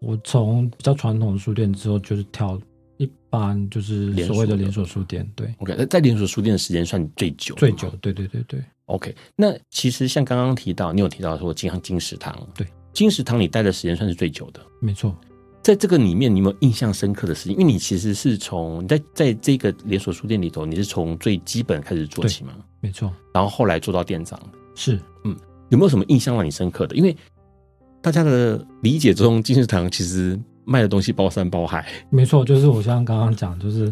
[0.00, 2.60] 我从比较传统的书店之后，就是跳
[2.98, 5.26] 一般就是所谓的连锁书店。
[5.34, 7.88] 对，OK，那在连锁书店的时间算最久，最久。
[8.02, 9.14] 对对对对，OK。
[9.34, 15.14] 那其实像刚刚提到，你有提到说金金石堂，对，金石堂你待的时间算是最久的，没错。
[15.62, 17.52] 在这个里面，你有没有印象深刻的事情？
[17.52, 22.52] 因为你其实是从在在这个连锁书店里头，你是从最基本开始做起嘛？
[22.80, 23.10] 没错。
[23.32, 24.38] 然后后来做到店长，
[24.74, 25.34] 是，嗯，
[25.70, 26.94] 有没有什么印象让你深刻的？
[26.94, 27.16] 因为
[28.02, 31.86] 大家的理解中，金石堂其实卖的东西包山包海。
[32.10, 33.90] 没错，就是我像刚刚讲，就是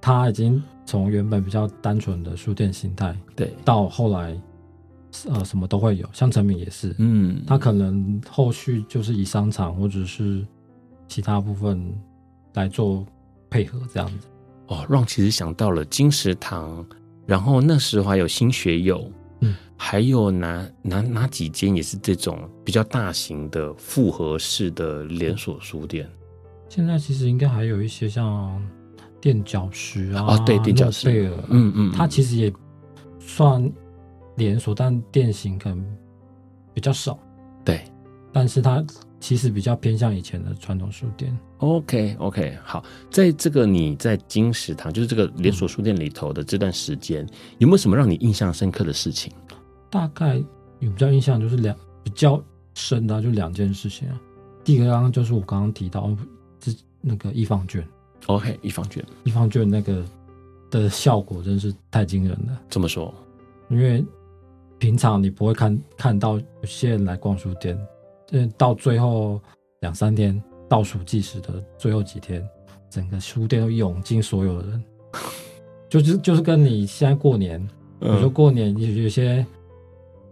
[0.00, 4.40] 他已经从原本比较单纯的书店形态，对，到后来
[5.28, 10.44] 呃什么都会有，像诚品也是，嗯，他可能后续就是以商场或者是。
[11.08, 11.80] 其他部分
[12.54, 13.06] 来做
[13.48, 14.26] 配合，这样子
[14.66, 16.84] 哦，让其实想到了金石堂，
[17.24, 26.10] 然后那时候还有新学友，嗯，还有哪哪哪几间也是这种比较大型的复合式的连锁书店。
[26.68, 28.60] 现在其实应该还有一些像
[29.20, 32.52] 垫脚石啊，哦，对，垫脚石，嗯嗯，它其实也
[33.20, 33.62] 算
[34.36, 35.96] 连锁，但店型可能
[36.72, 37.18] 比较少，
[37.64, 37.82] 对，
[38.32, 38.84] 但是它。
[39.18, 41.36] 其实比较偏向以前的传统书店。
[41.58, 49.32] OK OK，好，在这个你在金石堂，就是这个连锁书店里头的这段时间，嗯、有没有什么让你印象深刻的事情？
[49.90, 50.36] 大概
[50.80, 52.40] 有比较印象就是两比较
[52.74, 54.20] 深的，就两件事情啊。
[54.62, 56.14] 第一个刚刚就是我刚刚提到，
[56.62, 57.88] 是那个艺 FUN 券。
[58.26, 60.04] OK，艺 FUN 券，艺 FUN 券那个
[60.70, 62.60] 的效果真是太惊人了。
[62.68, 63.12] 怎么说？
[63.70, 64.04] 因为
[64.78, 67.78] 平常你不会看看到有些人来逛书店。
[68.32, 69.40] 嗯，到最后
[69.80, 72.46] 两三天倒数计时的最后几天，
[72.90, 74.84] 整个书店都涌进所有的人，
[75.88, 77.64] 就是就是跟你现在过年，
[78.00, 79.46] 比如说过年有有些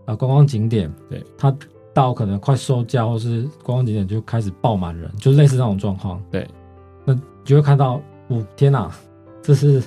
[0.07, 1.57] 啊观光景点，对，它
[1.93, 6.21] 到可能快收假或是观光景点就开始爆满人，就类似这种状况。
[6.33, 6.49] 对，
[7.05, 8.91] 那就会看到，五天呐，
[9.41, 9.81] 这是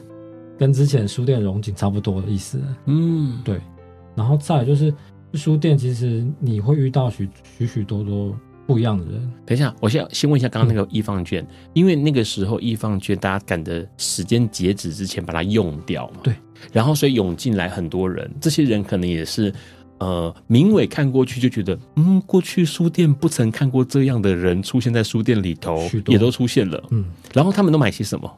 [0.58, 2.62] 跟之前书店融景差不多的意思。
[2.86, 3.60] 嗯，对，
[4.18, 4.94] 然后再就是。
[5.34, 9.34] 书店其实你会遇到许许许多多不一样的人。
[9.46, 16.22] 等一下，我先先问一下刚刚那个艺 FUN 券，嗯、因为那个时候艺 FUN 券大家赶的时间截止之前把它用掉嘛。
[16.24, 16.34] 对。
[16.72, 19.54] 然后所以涌进来很多人，这些人可能也是
[20.00, 26.82] 呃，明伟看过去就觉得，嗯，过去书店不曾看过这样的人出现在书店里头，也都出现了。
[26.92, 27.06] 嗯。
[27.34, 28.38] 然后他们都买些什么？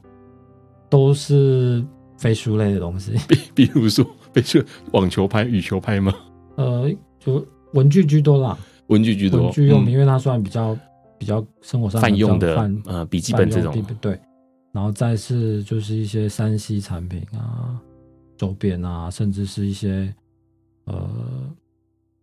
[0.89, 1.85] 都是
[2.17, 6.13] 非书类的东西， 比比如说 非书网球拍、羽球拍吗？
[6.55, 6.89] 呃，
[7.19, 10.77] 就文具居多啦，文具居多，文具用品，嗯、因为它算比较
[11.17, 14.19] 比较生活上泛用的，呃，笔记本这种，对。
[14.71, 17.81] 然后再是就是一些三 C 产品啊，
[18.37, 20.13] 周边啊，甚至是一些
[20.85, 21.09] 呃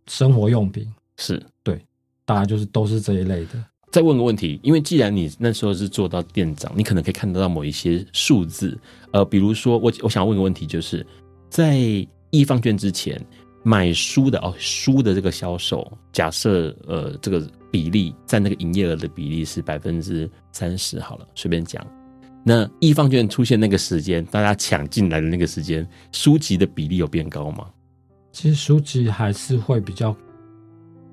[0.07, 1.85] 生活用品，是对，
[2.25, 3.61] 大概就是都是这一类的。
[3.91, 8.79] 再问个问题，因为既然你那时候是做到店长，你可能可以看得到某一些数字，
[9.11, 11.05] 呃，比如说我我想问个问题，就是
[11.49, 13.19] 在艺 FUN 券之前。
[13.63, 21.85] 买书的哦，书的这个销售，假设呃这个比例占那个营业额的比例是百分之三十好了，随便讲。
[22.45, 27.67] 那艺 FUN 券出现那个时间，大家抢进来的那个时间，书籍的比例有变高吗？
[28.31, 30.15] 其实书籍还是会比较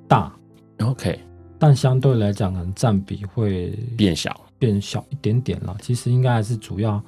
[0.07, 0.33] 大
[0.79, 1.19] ，OK，
[1.59, 5.77] 但相对来讲，可能占比会变小，变小一点点了。
[5.81, 7.03] 其实应该还是主要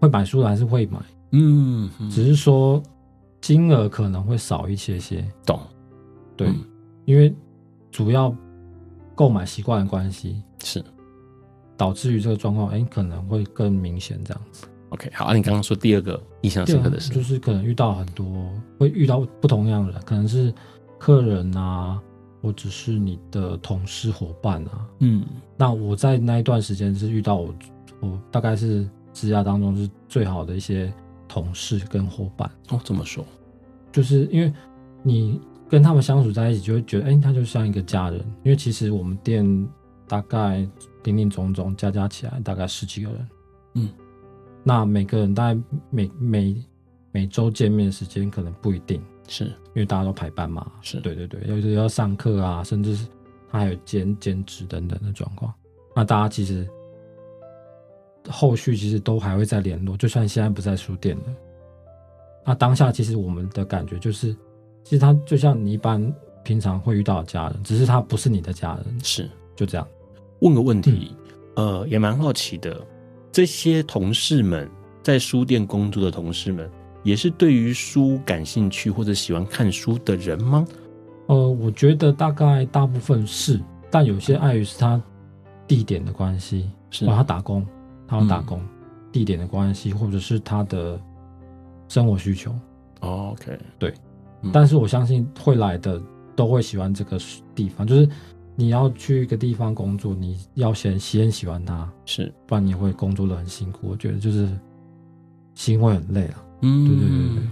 [0.00, 0.98] 会买书的还是会买，
[1.30, 2.82] 嗯，只是说。
[3.40, 5.60] 金额可能会少一些些，懂？
[6.36, 6.56] 对，嗯、
[7.04, 7.32] 因为
[7.88, 8.34] 主要
[9.14, 10.84] 购买习惯的关系是
[11.76, 14.66] 导致于这个状况，哎，可能会更明显这样子。
[14.88, 18.26] OK，好，啊、你刚刚说第二个印象深刻的事，就是可能遇到很多
[18.76, 20.52] 会遇到不同样的人，可能是
[20.98, 22.02] 客人啊，
[22.42, 24.84] 或者是你的同事伙伴啊。
[24.98, 25.24] 嗯，
[25.56, 27.54] 那我在那一段时间是遇到我，
[28.00, 30.92] 我大概是职涯当中是最好的一些。
[31.28, 32.50] 同事跟伙伴。
[32.70, 33.24] 哦，这么说，
[33.92, 34.52] 就是因为
[35.02, 38.18] 你跟他们相处在一起，就会觉得，哎、欸，他就像一个家人。
[38.42, 39.68] 因为其实我们店
[40.06, 40.66] 大概
[41.04, 43.28] 零零总总加加起来大概十几个人，
[43.74, 43.90] 嗯，
[44.64, 45.60] 那每个人大概
[45.90, 46.64] 每每
[47.12, 49.44] 每周见面的时间可能不一定，是。
[49.44, 50.98] 因为大家都排班嘛，是。
[51.00, 53.06] 对对对，有时要上课啊，甚至是
[53.50, 55.52] 他还有兼兼职等等的状况，
[55.94, 56.68] 那大家其实。
[58.30, 61.22] 后续其实都还会再联络，就算现在不在书店了。
[62.44, 64.32] 那当下其实我们的感觉就是，
[64.84, 69.86] 其实他就像你一般平常会遇到的家人，只是他不是你的家人，是就这样。
[70.40, 71.14] 问个问题，
[71.56, 72.80] 嗯、呃，也蛮好奇的，
[73.30, 74.70] 这些同事们
[75.02, 76.70] 在书店工作的同事们，
[77.02, 80.66] 也是对于书感兴趣或者喜欢看书的人吗？
[81.26, 83.60] 呃，我觉得大概大部分是，
[83.90, 84.98] 但有些碍于是他
[85.66, 87.66] 地点的关系，是让他打工。
[88.08, 88.60] 他要打工，
[89.12, 91.00] 地点的关系，或者是他的
[91.86, 92.50] 生活需求。
[93.00, 93.94] 哦，OK，对。
[94.52, 96.00] 但是我相信会来的
[96.34, 97.18] 都会喜欢这个
[97.54, 98.08] 地方，就是
[98.56, 103.88] 你要去一个地方工作，你要先先喜欢它，是，不然你会工作的很辛苦。
[103.88, 104.48] 我觉得就是
[105.54, 106.44] 心会很累了。
[106.62, 107.48] 嗯，对对对对。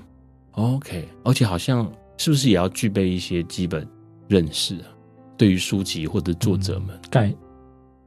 [0.53, 1.87] OK，而且好像
[2.17, 3.87] 是不是也要具备一些基本
[4.27, 4.87] 认识啊？
[5.37, 7.35] 对于书籍或者作者们，嗯、概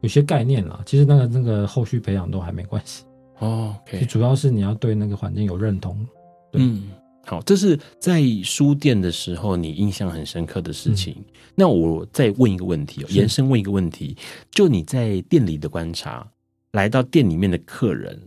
[0.02, 3.04] 有些概念啦，其实那个那个后续培养都还没关系。
[3.40, 3.76] 哦
[4.08, 6.06] 主要是你要对那个环境有认同。
[6.54, 6.90] 嗯。
[7.26, 11.14] 好，这是在书店的时候你印象很深刻的事情。
[11.20, 14.18] 嗯、那我再问一个问题，延伸问一个问题，
[14.50, 16.28] 就你在店里的观察，
[16.72, 18.20] 来到店里面的客人，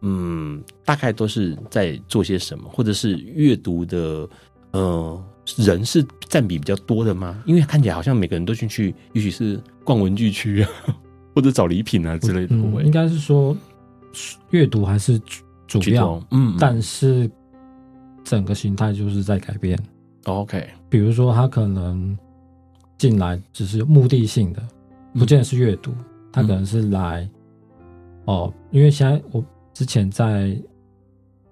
[0.00, 4.28] 嗯，大概都是在做些什么，或者是阅读的，
[4.72, 5.24] 呃，
[5.56, 7.42] 人是占比比较多的吗？
[7.46, 10.70] 因为看起来好像每个人都进去，也许是逛文具区啊，
[11.34, 12.54] 或者找礼品啊之类的。
[12.54, 13.56] 嗯、应该是说
[14.50, 15.20] 阅读还是
[15.66, 17.30] 主要，嗯，但是。
[18.26, 19.78] 整个形态就是在改变。
[20.24, 22.16] OK，比如说他可能
[22.96, 24.66] 进来只是目的性的，
[25.12, 27.28] 不见得是阅读，嗯、他可能是来
[28.24, 30.58] 哦，因为现在我之前在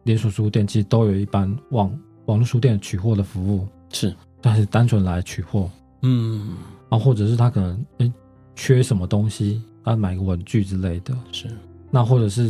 [0.05, 5.71] 连锁书店，其实都有一般网网络书店取货的服务，是，但是单纯来取货，
[6.03, 6.57] 嗯，
[6.89, 8.13] 啊，或者是他可能诶
[8.57, 11.47] 缺什么东西，他买个文具之类的，是，
[11.91, 12.47] 那或者是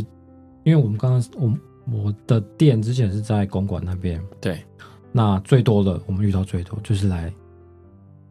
[0.63, 1.53] 因为我们刚刚我。
[1.91, 4.63] 我的店之前是在公馆那边，对，
[5.11, 7.29] 那最多的我们遇到最多就是来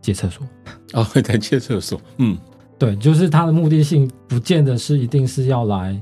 [0.01, 0.43] 借厕所。
[0.95, 2.35] 哦，会来借厕所，嗯，
[2.79, 6.01] 对，就是他的目的性不见得是一定是要来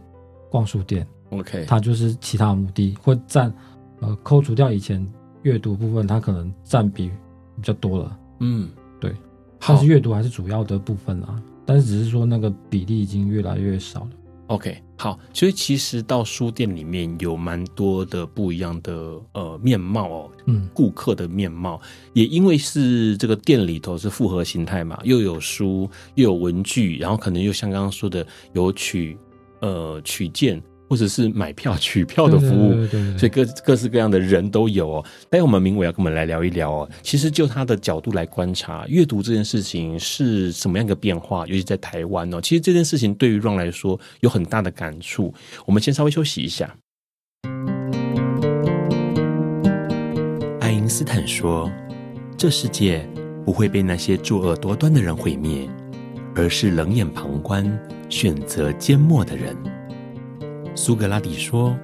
[0.48, 3.52] 逛书店，OK，他就是其他的目的会占
[3.98, 5.04] 呃，扣除掉以前
[5.42, 7.10] 阅读部分，它可能占比
[7.56, 8.68] 比较多了，嗯，
[8.98, 9.14] 对，
[9.58, 14.10] 但是阅读还是主要的部分啦，但是只是说那个比例已经越来越少了。
[14.48, 21.80] OK，好，所以其实到书店里面有蛮多的不一样的呃面貌哦，嗯，顾客的面貌，
[22.14, 29.16] 也因为是这个店里头是复合形态嘛，又有书又有文具，然后可能又像刚刚说的有取
[29.60, 30.60] 呃取件。
[30.90, 35.04] 或者是买票取票的服务，对对对对，所以各各式各样的人都有哦。
[35.30, 36.90] 待会我们明伟要跟我们来聊一聊哦。
[37.00, 42.40] 其实就他的角度来观察，阅读这件事情是什么样的变化，尤其在台湾哦。
[42.40, 45.32] 其实这件事情对于 Ron 来说有很大的感触。
[45.64, 46.74] 我们先稍微休息一下。
[50.60, 51.70] 爱因斯坦说
[52.36, 53.08] ：“这世界
[53.44, 55.68] 不会被那些作恶多端的人毁灭，
[56.34, 57.78] 而是冷眼旁观、
[58.08, 59.56] 选择缄默的人。”
[60.76, 61.76] 苏格拉底说：“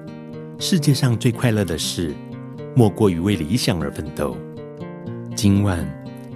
[0.59, 2.15] 世界上最快乐的事，
[2.75, 4.37] 莫过于为理想而奋斗。”
[5.35, 5.85] 今晚，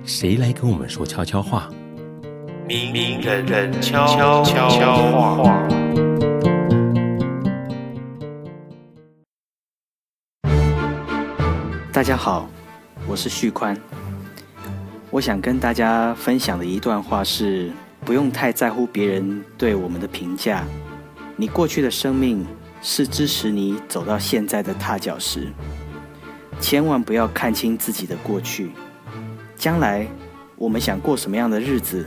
[0.04, 1.70] 谁来跟我们说悄悄话？
[2.66, 4.44] 明明人人悄悄
[5.12, 5.68] 话。
[11.92, 12.48] 大家好，
[13.06, 13.76] 我是旭宽。
[15.10, 17.70] 我想跟大家分享的一段话是：
[18.04, 20.64] 不用太在乎别人对我们的评价。
[21.40, 22.46] 你过去的生命
[22.82, 25.48] 是支持你走到现在的踏脚石，
[26.60, 28.72] 千万不要看清自己的过去。
[29.56, 30.06] 将来
[30.56, 32.06] 我们想过什么样的日子，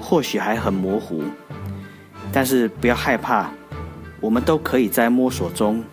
[0.00, 1.22] 或许还很模糊，
[2.32, 3.50] 但是不要害怕，
[4.22, 5.84] 我们都可以在摸索中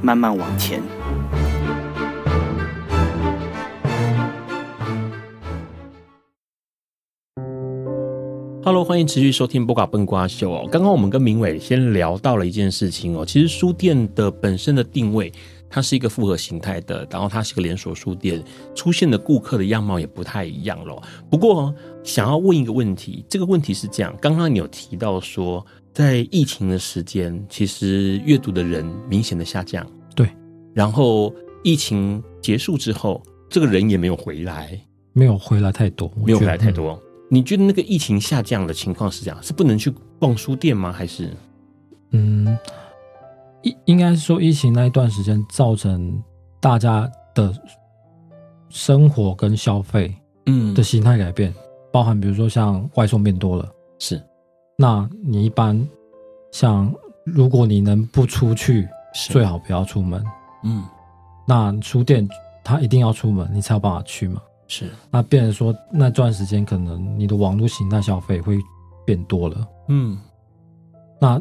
[0.00, 0.80] 慢慢往前。
[8.72, 10.66] Hello，欢迎持续收听《波卡笨瓜秀》哦。
[10.72, 15.30] 刚刚我们跟明伟先聊到了一件事情哦，其实书店的本身的定位，
[15.68, 18.42] 它是一个复合形态的，然后它是个连锁书店，
[18.74, 20.98] 出现的顾客的样貌也不太一样了。
[21.28, 25.62] 不过，想要问一个问题，这个问题是这样：刚刚你有提到说，
[25.92, 30.26] 在疫情的时间，其实阅读的人明显的下降，对。
[30.72, 31.30] 然后
[31.62, 34.80] 疫情结束之后，这个人也没有回来，
[35.12, 36.98] 没有回来太多，没有回来太多。
[37.32, 39.42] 你觉得那个疫情下降的情况是这样？
[39.42, 40.92] 是不能去逛书店吗？
[40.92, 41.30] 还是？
[42.10, 42.58] 嗯，
[43.62, 46.22] 应应该是说疫情那一段时间造成
[46.60, 47.50] 大家的
[48.68, 50.14] 生活跟消费
[50.44, 51.56] 嗯的形态改变，嗯、
[51.90, 53.66] 包含比如说像外送变多了，
[53.98, 54.22] 是。
[54.76, 55.88] 那你一般
[56.50, 56.92] 像
[57.24, 60.22] 如果你能不出去，是最好不要出门。
[60.64, 60.84] 嗯，
[61.48, 62.28] 那书店
[62.62, 64.42] 它一定要出门，你才有办法去嘛。
[64.74, 68.58] 是，那变成说那段时间可能你的网络形态消费会
[69.04, 70.18] 变多了，嗯，
[71.20, 71.38] 那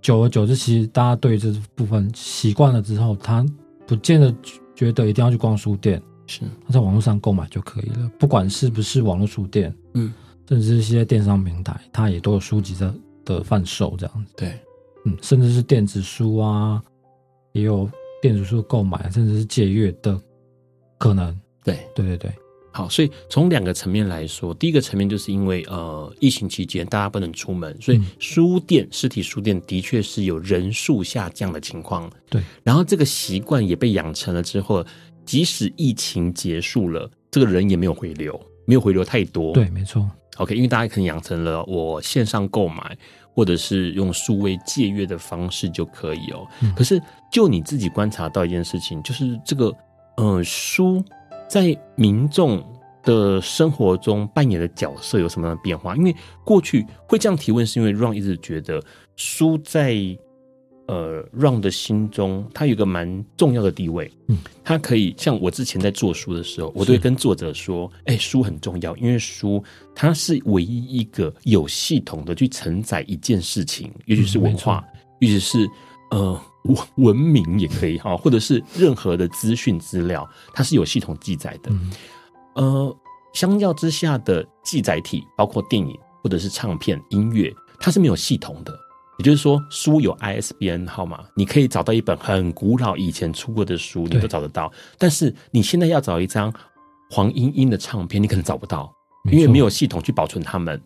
[0.00, 3.44] 久而久之，其实大家对这部分习惯了之后，他
[3.86, 4.34] 不见得
[4.74, 6.40] 觉得一定要去逛书店，是。
[6.66, 10.10] 他在网络上购买就可以了，不管是不是网络书店，嗯，
[10.48, 14.58] 甚至是一些电商平台，它也都有书籍的的贩售这样子，对，
[15.04, 16.82] 嗯，甚至是电子书啊，
[17.52, 17.86] 也有
[18.22, 20.18] 电子书购买，甚至是借阅的
[20.96, 21.38] 可能。
[21.64, 22.34] 对，对对对。
[22.74, 32.10] 好，所以从两个层面来说，第一个层面就是因为呃，疫情期间大家不能出门，所以书店、实体书店的确是有人数下降的情况。
[32.30, 34.82] 对，然后这个习惯也被养成了之后，
[35.26, 39.52] 即使疫情结束了，这个人也没有回流，没有回流太多。
[39.52, 40.10] 对，没错。
[40.38, 42.96] OK，因为大家可能养成了我线上购买，
[43.34, 46.48] 或者是用数位借阅的方式就可以哦。
[46.62, 46.98] 嗯、可是
[47.30, 49.70] 就你自己观察到一件事情，就是这个
[50.16, 51.04] 呃书。
[51.48, 52.64] 在民众
[53.02, 55.96] 的生活中扮演的角色有什么样的变化？
[55.96, 56.14] 因为
[56.44, 58.82] 过去会这样提问，是因为 Ron 一直觉得
[59.16, 59.96] 书在
[60.86, 64.10] 呃 Ron 的心中，它有一个蛮重要的地位。
[64.28, 69.62] 嗯，它可以像我之前在做书的时候，我都会跟作者说：“哎，书很重要，因为书
[69.94, 74.84] 它是唯一一个有系统的去承载一件事情，尤其是文化，
[75.20, 75.68] 尤其是
[76.10, 81.70] 呃。”文文明也可以哈，或者是任何的资讯资料，它是有系统记载的。
[81.70, 81.90] 嗯、
[82.54, 82.96] 呃，
[83.32, 88.72] 相较之下的记载体，包括电影或者是唱片、音乐，它是没有系统的。
[89.18, 94.72] 也就是说，书有 ISBN 号码，你可以找到一本很古老以前出过的书，你都找得到。
[94.98, 96.52] 但是你现在要找一张
[97.10, 98.92] 黄莺莺的唱片，你可能找不到，
[99.30, 100.80] 因为没有系统去保存它们。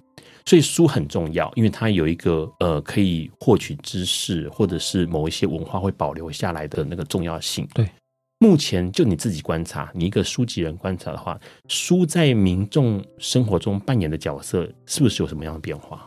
[0.49, 7.67] 所以书很重要，因为它有一个呃可以获取知识，或者是某一些文化会保留下来的那个重要性。
[7.75, 7.91] 对，
[8.39, 11.37] 目前就你自己观察，你一个书籍人观察的话，
[11.67, 16.07] 书在民众生活中扮演的角色是不是有什么样的变化？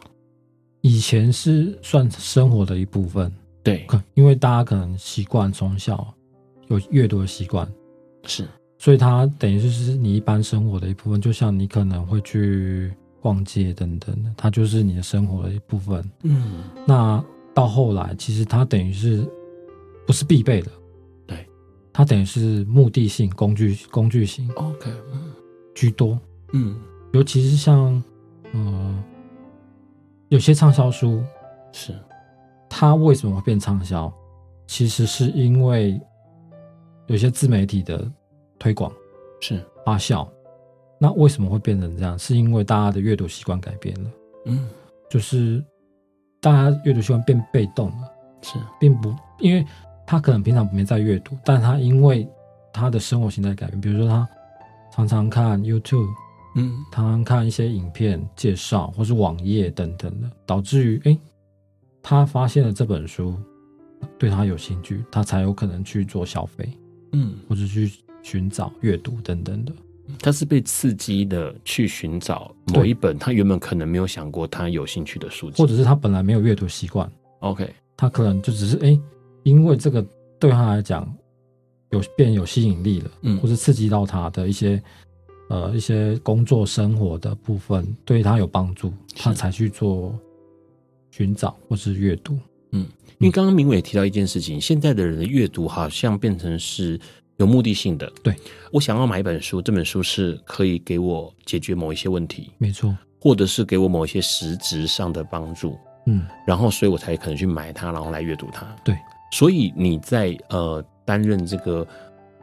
[0.79, 3.29] 以前是算生活的一部分，
[3.61, 6.13] 对，因为大家可能习惯从小
[6.69, 7.69] 有阅读的习惯，
[8.23, 12.93] 是，所以它等于就是你一般生活的一部分，就像你可能会去。
[13.21, 16.03] 逛街等等的，它就是你的生活的一部分。
[16.23, 19.27] 嗯，那到后来，其实它等于是
[20.07, 20.71] 不是必备的？
[21.27, 21.47] 对，
[21.91, 24.49] 它等于是目的性、工具、工具型。
[24.53, 24.91] OK，
[25.75, 26.19] 居多。
[26.53, 26.79] 嗯，
[27.11, 28.01] 尤其是像，
[28.53, 29.03] 呃，
[30.29, 31.23] 有些畅销书
[31.71, 31.93] 是
[32.69, 34.11] 它为什么会变畅销？
[34.67, 35.99] 其实是因为
[37.07, 38.09] 有些自媒体的
[38.59, 38.91] 推广
[39.41, 40.27] 是发酵。
[40.99, 42.19] 那为什么会变成这样？
[42.19, 44.11] 是因为大家的阅读习惯改变了，
[44.45, 44.67] 嗯，
[45.09, 45.63] 就是
[46.41, 49.65] 大家阅读习惯变被动了，是，并不，因为
[50.05, 52.27] 他可能平常没在阅读，但他因为
[52.73, 54.27] 他的生活形态改变，比如说他
[54.91, 56.07] 常常看 YouTube，
[56.55, 61.17] 嗯，常常看一些影片介绍或是网页等等的，导致于哎，
[62.03, 63.35] 他发现了这本书
[64.17, 66.69] 对他有兴趣，他才有可能去做消费，
[67.13, 67.91] 嗯，或者去
[68.21, 69.71] 寻找阅读等等的。
[70.19, 77.09] 他是被刺激的去寻找某一本他原本可能没有想过他有兴趣的书籍，或者是他本来没有阅读习惯。
[77.39, 79.01] OK，他可能就只是哎、欸，
[79.43, 80.05] 因为这个
[80.39, 81.07] 对他来讲
[81.91, 84.81] 有变有吸引力了，嗯，或是刺激到他的一些
[85.49, 90.17] 呃一些工作生活的部分对他有帮助，他才去做
[91.11, 92.37] 寻找或是阅读。
[92.71, 92.87] 嗯，
[93.19, 96.99] 因为刚刚明伟提到一件事情，现在的人的阅读好像变成是。
[97.39, 98.35] 有目的性的，对，
[98.71, 108.67] 我想要买一本书，这本书是可以给我解决某一些问题，没错，或者是给我某一些实质上的帮助，嗯，然后所以我才可能去买它，然后来阅读它。
[108.83, 108.93] 对，
[109.31, 111.87] 所以你在呃担任这个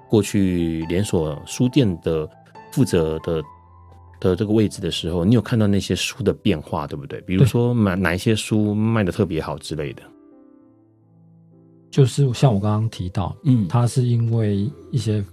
[0.09, 2.27] 过去连锁书店的
[2.73, 3.43] 负责的
[4.19, 7.21] 的这个位置的时候，你有看到那些书的变化，对不对？
[7.21, 10.03] 比如说买哪一些书卖的特别好之类的。
[11.91, 15.25] 就是像我刚刚提到，嗯，它是因为一些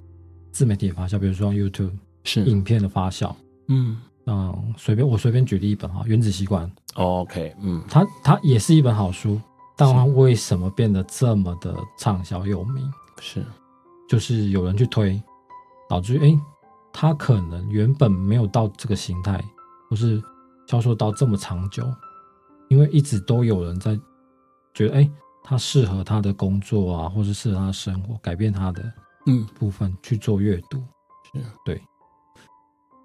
[0.52, 1.92] 自媒体的发酵，比如说 YouTube
[2.24, 2.44] 是。
[2.46, 3.34] 影片的发酵，
[3.68, 4.02] 嗯。
[4.26, 9.38] 嗯，随便我随便举例一本哈，《原子习惯》哦，OK，嗯，它它也是一本好书，
[9.76, 12.90] 但它为什么变得这么的畅销有名？
[13.20, 13.44] 是，
[14.08, 15.22] 就是有人去推，
[15.90, 16.40] 导致哎，
[16.94, 19.44] 它可能原本没有到这个形态，
[19.90, 20.24] 或是
[20.68, 21.84] 销售到这么长久，
[22.70, 24.00] 因为一直都有人在
[24.74, 25.00] 觉得哎。
[25.00, 25.12] 诶
[25.44, 28.82] 他适合他的工作啊，或者适合他的生活，改变他的
[29.28, 30.78] 嗯部分去做阅读，
[31.34, 31.82] 是对。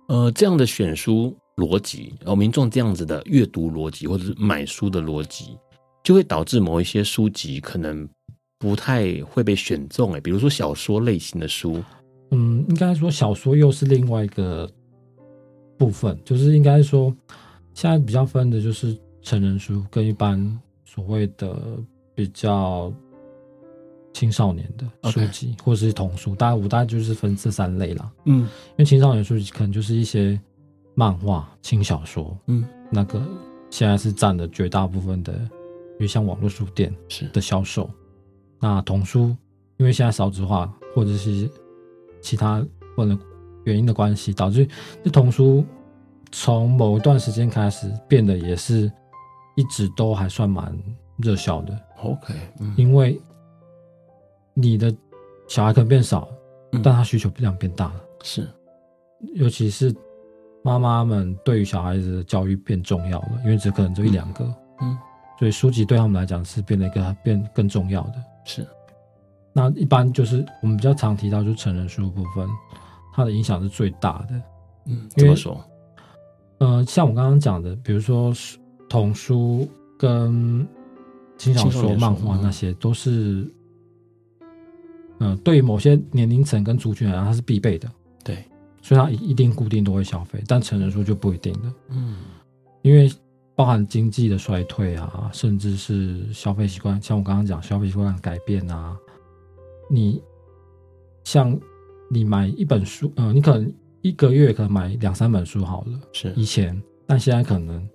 [0.06, 5.58] 呃，这样的选书逻辑，然后民众这样子的阅读逻辑，或者是买书的逻辑，
[6.04, 8.08] 就会导致某一些书籍可能
[8.58, 10.12] 不太会被选中。
[10.14, 11.82] 哎，比如说小说类型的书，
[12.30, 14.70] 嗯，应该说小说又是另外一个
[15.76, 17.14] 部分，就是应该说
[17.74, 21.78] 现在比较分的就是成人书跟一般所谓的。
[22.18, 22.92] 比较
[24.12, 28.10] 青少年的书籍.或者是童书，大概我大概就是分这三类啦。
[28.24, 30.36] 嗯，因为青少年书籍可能就是一些
[30.96, 33.22] 漫画、轻小说，嗯，那个
[33.70, 37.88] 现在是占了绝大部分的因为像网络书店是的销售。
[38.58, 39.36] 那童书，
[39.76, 41.48] 因为现在少子化或者是
[42.20, 42.60] 其他
[42.96, 43.16] 或者
[43.62, 44.68] 原因的关系，导致
[45.04, 45.64] 这童书
[46.32, 48.90] 从某一段时间开始变得也是
[49.54, 50.76] 一直都还算蛮
[51.18, 51.80] 热销的。
[52.02, 53.20] OK，嗯，因为
[54.54, 54.94] 你的
[55.46, 56.28] 小孩可能变少，
[56.72, 56.82] 嗯。
[56.82, 58.46] 但他需求量变大了，是。
[59.34, 59.94] 尤其是
[60.62, 64.44] 妈妈们对于小孩子的教育变重要了，因为只可能就一两个，
[64.80, 64.96] 嗯，
[65.38, 68.14] 所以书籍对他们来讲是变得一个变更重要的。
[68.44, 68.66] 是，
[69.52, 72.48] 那一般就是我们比较常提到，就是成人书的部分，
[73.12, 74.40] 它的影响是最大的。
[74.86, 75.64] 嗯，因为怎么说？
[76.58, 78.32] 呃，像我刚刚讲的，比如说
[78.88, 79.68] 童书
[79.98, 80.66] 跟
[81.38, 83.48] 轻小说、漫画那些，都是，
[85.20, 87.88] 嗯、呃，对于某些年龄层跟族群来讲，它是必备的。
[88.24, 88.44] 对，
[88.82, 91.74] 所以它一定固定都会消费，但成人书就不一定了。
[91.90, 92.16] 嗯，
[92.82, 93.10] 因为
[93.54, 98.96] 包含经济的衰退啊，甚至是消费习惯，像我刚刚讲消费习惯改变啊，
[99.88, 100.20] 你
[101.24, 101.58] 像
[102.10, 103.72] 你买一本书，呃，你可能
[104.02, 107.88] 一个月可能买两三本书好了，是以前，但现在可能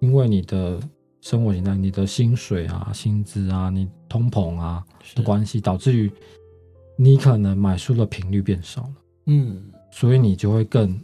[0.00, 0.80] 因为你的
[1.20, 6.10] 生活形态、你的薪水啊、薪资啊、你通膨啊的关系，导致于
[6.96, 8.94] 你可能买书的频率变少了。
[9.26, 10.98] 嗯，所以你就会更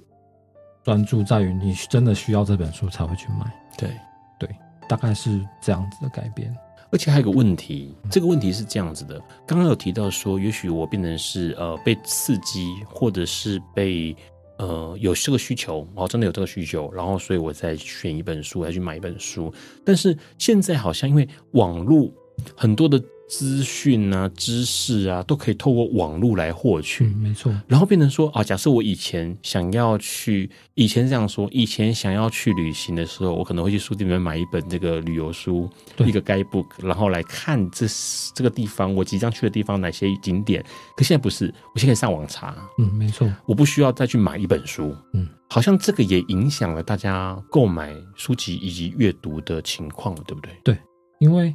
[0.83, 3.53] 专注在于你真的需要这本书才会去买。
[3.77, 3.91] 对
[4.39, 4.49] 对，
[4.89, 6.55] 大概是这样子的改变。
[6.91, 14.15] 而且还有个问题，这个问题是这样子的，刚刚有提到说，也许我变成是呃被刺激，或者是被
[14.59, 19.53] 呃有这个需求，哦，真的有这个需求，然后所以我再选一本书，再去买一本书。
[19.85, 22.11] 但是现在好像因为网络
[22.57, 23.03] 很多的。
[23.27, 27.07] 资讯啊，知识啊，都可以透过网络来获取。
[27.07, 27.53] 嗯，没错。
[27.67, 35.69] 然后变成说啊，假设我以前想要去，以前这样说，以前想要去旅行的时候，我可能会去书店里面买一本这个旅游书，
[36.05, 37.87] 一个 guidebook，然后来看这
[38.35, 40.63] 这个地方我即将去的地方哪些景点。
[40.97, 42.55] 可现在不是，我现在可以上网查。
[42.79, 43.29] 嗯，没错。
[43.47, 44.95] 我不需要再去买一本书。
[45.15, 50.53] 嗯，好像这个也影响了大家购买书籍以及阅读的情况，对不对？
[50.63, 50.79] 对，
[51.19, 51.55] 因为。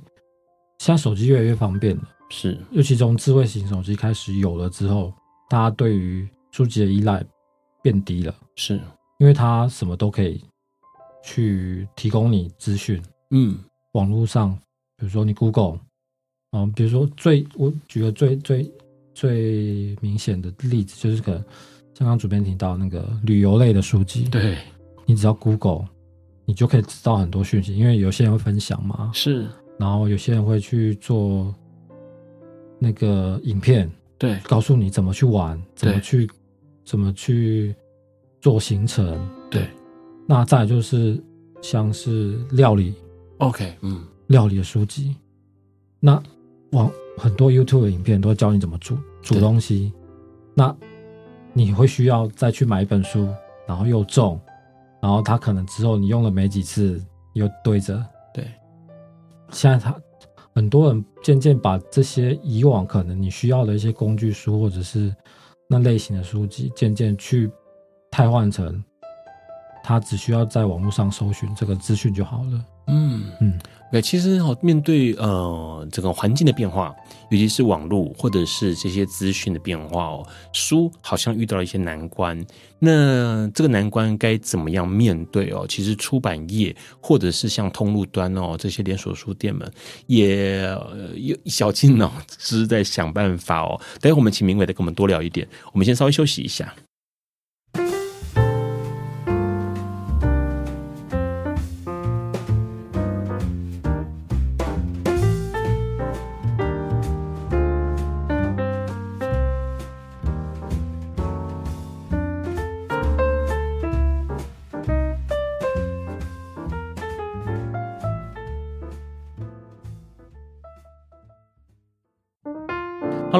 [0.80, 5.13] 现在手机越来越方便了，是，尤其从智慧型手机开始有了之后，
[5.49, 7.23] 大家对于书籍的依赖
[7.84, 8.80] 变低了，是
[9.19, 10.41] 因为它什么都可以
[11.21, 13.01] 去提供你资讯。
[13.32, 13.59] 嗯，
[13.91, 14.57] 网络上，
[14.95, 15.80] 比如说你 Google，
[16.53, 18.71] 嗯，比如说最我举个最最
[19.13, 21.43] 最明显的例子，就是可能
[21.93, 24.57] 像刚主编提到那个旅游类的书籍，对，
[25.05, 25.86] 你只要 Google，
[26.45, 29.45] 你就可以知道很多讯息，因为有些人会分享嘛，是。
[29.80, 31.55] 然后有些人会去做
[32.77, 36.30] 那个影片，对，告诉你怎么去玩，怎么去
[36.84, 37.73] 怎么去
[38.41, 39.65] 做行程，对。
[40.27, 41.17] 那再就是
[41.61, 42.93] 像是料理
[43.38, 45.15] ，OK，嗯，料理的书籍，
[45.99, 46.21] 那
[46.71, 49.93] 网很多 YouTube 的影片都会教你怎么煮煮东西，
[50.53, 50.75] 那
[51.53, 53.27] 你会需要再去买一本书，
[53.65, 54.39] 然后又重，
[55.01, 57.01] 然后它可能之后你用了没几次
[57.34, 58.05] 又堆着。
[59.51, 59.95] 现在他
[60.53, 65.13] 很多人渐渐把这些以往可能你需要的一些工具书或者是
[65.67, 67.49] 那类型的书籍，渐渐去
[68.11, 68.83] 替换成
[69.83, 72.65] 他只需要在网络上搜寻这个资讯就好了。
[72.89, 73.53] 嗯嗯。
[73.91, 76.93] 对，其实哦，面对呃整个环境的变化，
[77.31, 80.23] 尤其是网络或者是这些资讯的变化哦，
[80.53, 82.39] 书好像遇到了一些难关。
[82.77, 85.65] 那这个难关该怎么样面对哦？
[85.67, 89.67] 其实出版业或者是像通路端哦这些连锁书店们
[90.05, 90.61] 也
[91.15, 93.81] 有小尽脑汁在想办法哦。
[93.99, 95.47] 待会我们请明伟再跟我们多聊一点。
[95.73, 96.71] 我们先稍微休息一下。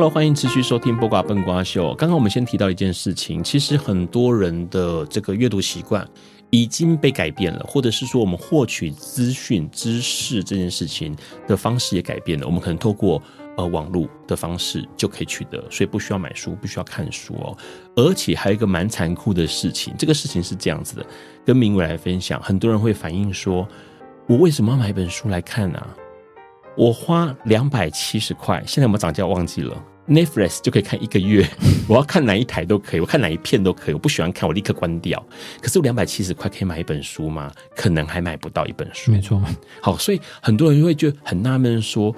[0.10, 1.92] 欢迎持续收听《播瓜笨瓜秀》。
[1.96, 6.06] 刚刚我们先提到一件事情，其实很多人的这个阅读习惯
[6.50, 11.16] 已经被改变了，或者是说我们获取资讯、知识这件事情
[11.48, 12.48] 的方式也改变了。
[12.48, 13.22] 我们可能透过
[13.56, 17.56] 呃网络的方式就可以取得，所以不需要买书，不需要看书哦。
[17.96, 21.06] 而且还有一个蛮残酷的事情，这个事情是这样子的，
[21.46, 22.42] 跟明伟来分享。
[22.42, 23.68] 很多人会反映说，
[24.28, 25.96] 我为什么要买一本书来看呢、啊？
[26.76, 29.28] 我花两百七十块，现在有没有涨价？
[29.28, 29.78] 忘记了。
[30.10, 31.48] Netflix 就可以看一个月，
[31.88, 35.24] 我要看哪一台都可以，我看哪一片都可以，我不喜欢看我立刻关掉。
[35.62, 37.52] 可是我两百七十块可以买一本书吗？
[37.76, 39.12] 可能还买不到一本书。
[39.12, 39.40] 没错。
[39.82, 42.16] 好，所以很多人会觉得很纳闷，说，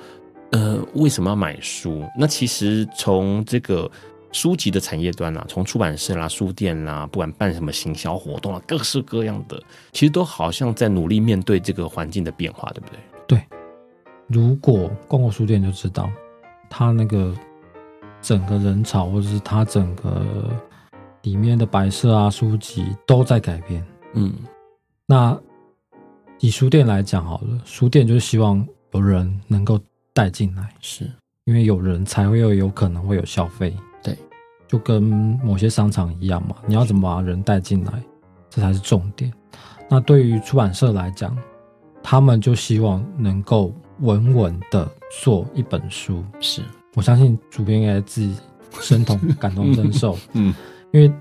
[0.51, 2.07] 呃，为什么要买书？
[2.17, 3.91] 那其实从这个
[4.31, 9.61] 书籍的产业端啊，从出版社啦、书店啦，不管办什么行销活动啊，各式各样的，
[9.91, 12.99] 其实都好像在努力面对这个环境的变化，对不对？
[13.27, 13.41] 对。
[14.27, 16.09] 如果逛过书店就知道，
[16.69, 17.35] 他那个。
[18.21, 20.49] 整个人潮，或者是它整个
[21.23, 23.83] 里面的摆设啊、书籍都在改变。
[24.13, 24.33] 嗯，
[25.05, 25.37] 那
[26.39, 29.79] 以书店来讲好了，书店就是希望有人能够
[30.13, 31.09] 带进来，是
[31.45, 33.75] 因为有人才会有有可能会有消费。
[34.03, 34.17] 对，
[34.67, 38.03] 就跟某些商场一样嘛，你要怎么把人带进来，
[38.49, 39.31] 这才是重点。
[39.89, 41.37] 那对于出版社来讲，
[42.03, 44.89] 他们就希望能够稳稳的
[45.21, 46.23] 做一本书。
[46.39, 46.61] 是。
[46.93, 48.35] 我相信主编应该自己
[48.81, 50.53] 身同 感同身受，嗯，
[50.91, 51.11] 因为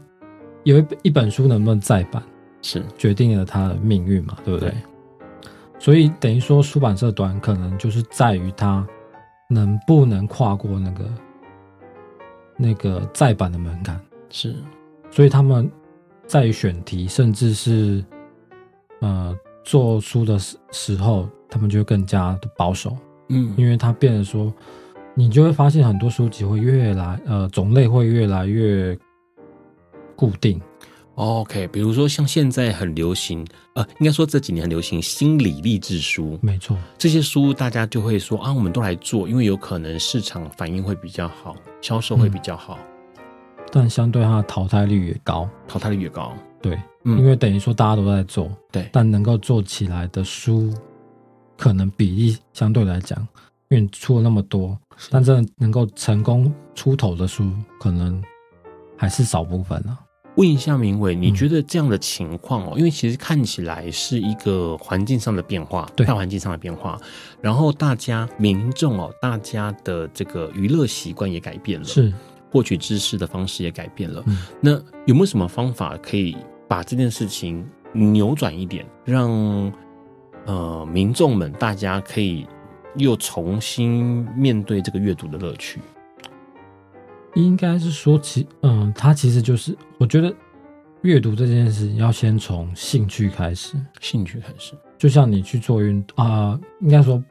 [0.64, 2.22] 有一一本书能不能再版，
[2.60, 2.82] 是。
[2.98, 4.74] 决定了他的命运嘛，对不对？
[5.78, 8.86] 所以等于说出版社端可能就是在于它
[9.48, 11.10] 能不能跨过那个
[12.56, 13.98] 那个再版的门槛，
[14.28, 14.54] 是，
[15.10, 15.70] 所以他们
[16.26, 18.04] 在于选题，甚至是
[19.00, 22.96] 呃做书的时时候，他们就更加的保守，
[23.28, 24.52] 嗯，因为他变得说。
[25.14, 28.96] 你就会发现很多书籍会越来呃种类会越来越
[30.16, 30.60] 固定。
[31.16, 42.78] OK，比如说像现在很流行呃，应该说这几年很流行心理励志书，没错，这些书大家就会说啊，我们都来做，因为有可能市场反应会比较好，销售会比较好，
[43.18, 43.22] 嗯、
[43.70, 46.32] 但相对它的淘汰率也高，淘汰率也高，
[46.62, 50.72] 对，嗯、因为等于说大家都在做，对，但能够做起来的书，
[51.58, 53.18] 可能比例相对来讲，
[53.68, 54.78] 因为出了那么多。
[55.10, 58.22] 但真的能够成功出头的书，可能
[58.96, 59.98] 还是少部分了。
[60.36, 62.72] 问一下明伟，你觉得这样的情况哦？
[62.74, 66.98] 嗯、因为其实看起来是一个环境上的变化，对，大环境上的变化，
[67.40, 72.12] 然后大家民众哦，大家的这个娱乐习惯也改变了，是
[72.50, 74.22] 获取知识的方式也改变了。
[74.26, 74.72] 嗯、那
[75.06, 76.36] 有没有什么方法可以
[76.68, 79.72] 把这件事情扭转一点，让
[80.46, 82.46] 呃民众们大家可以？
[82.96, 85.80] 又重新面对这个阅读的乐趣，
[87.34, 90.34] 应该是说其嗯，它其实就是我觉得
[91.02, 97.22] 阅读这件事要先从兴趣开始，兴趣开始，就像你去做运动啊，应该说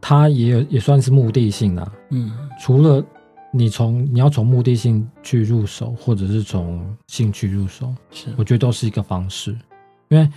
[0.00, 3.04] 它也有也算是目的性啊，嗯，除了
[3.52, 8.26] 你从你要从目的性去入手，或者是从兴趣入手，是。
[8.36, 9.56] 我觉得都是一个方式，
[10.08, 10.28] 因为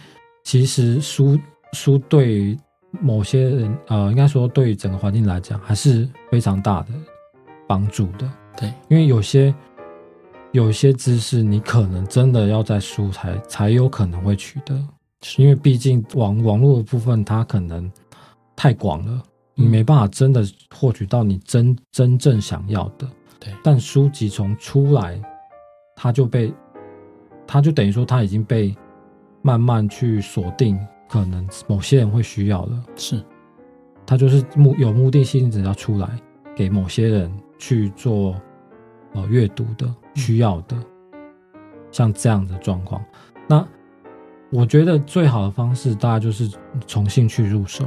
[0.43, 1.36] 其实书
[1.74, 2.56] 书对于。
[3.02, 6.88] 某些人，呃，应该说对于整个环境来讲，还是非常大的
[7.68, 8.30] 帮助的。
[8.60, 9.54] 对，因为有些
[10.52, 14.76] 有些知识，你可能真的要在书才才有可能会取得，
[15.38, 17.91] 因为毕竟网网络的部分它可能
[18.56, 19.22] 太广了，
[19.54, 20.43] 你没办法真的
[20.74, 23.08] 获取到你真真正想要的。
[23.39, 25.22] 对，但书籍从出来，
[25.95, 26.52] 它就被，
[27.45, 28.76] 它就等于说它已经被
[29.41, 30.80] 慢慢去锁定。
[31.10, 33.24] 可能某些人会需要的，是，
[34.05, 36.10] 他就是目有目的性，只要出来
[36.55, 38.36] 给某些人去做
[39.14, 40.76] 呃阅读的需要的，
[41.91, 43.03] 像这样的状况。
[43.47, 43.66] 那
[44.51, 46.49] 我觉得最好的方式，大概就是
[46.86, 47.86] 从兴趣入手，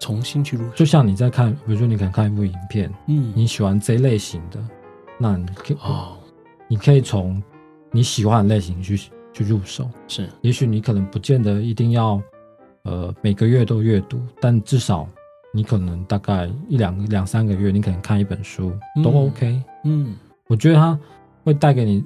[0.00, 0.70] 重新去入手。
[0.74, 4.60] 就像你在看，比如说你可能看一部影片，嗯，你喜欢这类型的，
[5.18, 6.16] 那你可以哦，
[6.68, 7.42] 你可以从
[7.90, 8.96] 你喜欢的类型去
[9.32, 12.22] 去入手，是，也许你可能不见得一定要。
[12.84, 15.08] 呃，每个月都阅读，但至少
[15.52, 18.72] 你可能大概一两两三个月，你可能看一本书
[19.04, 19.62] 都 OK。
[19.84, 20.16] 嗯，
[20.48, 20.98] 我觉得它
[21.44, 22.04] 会带给你，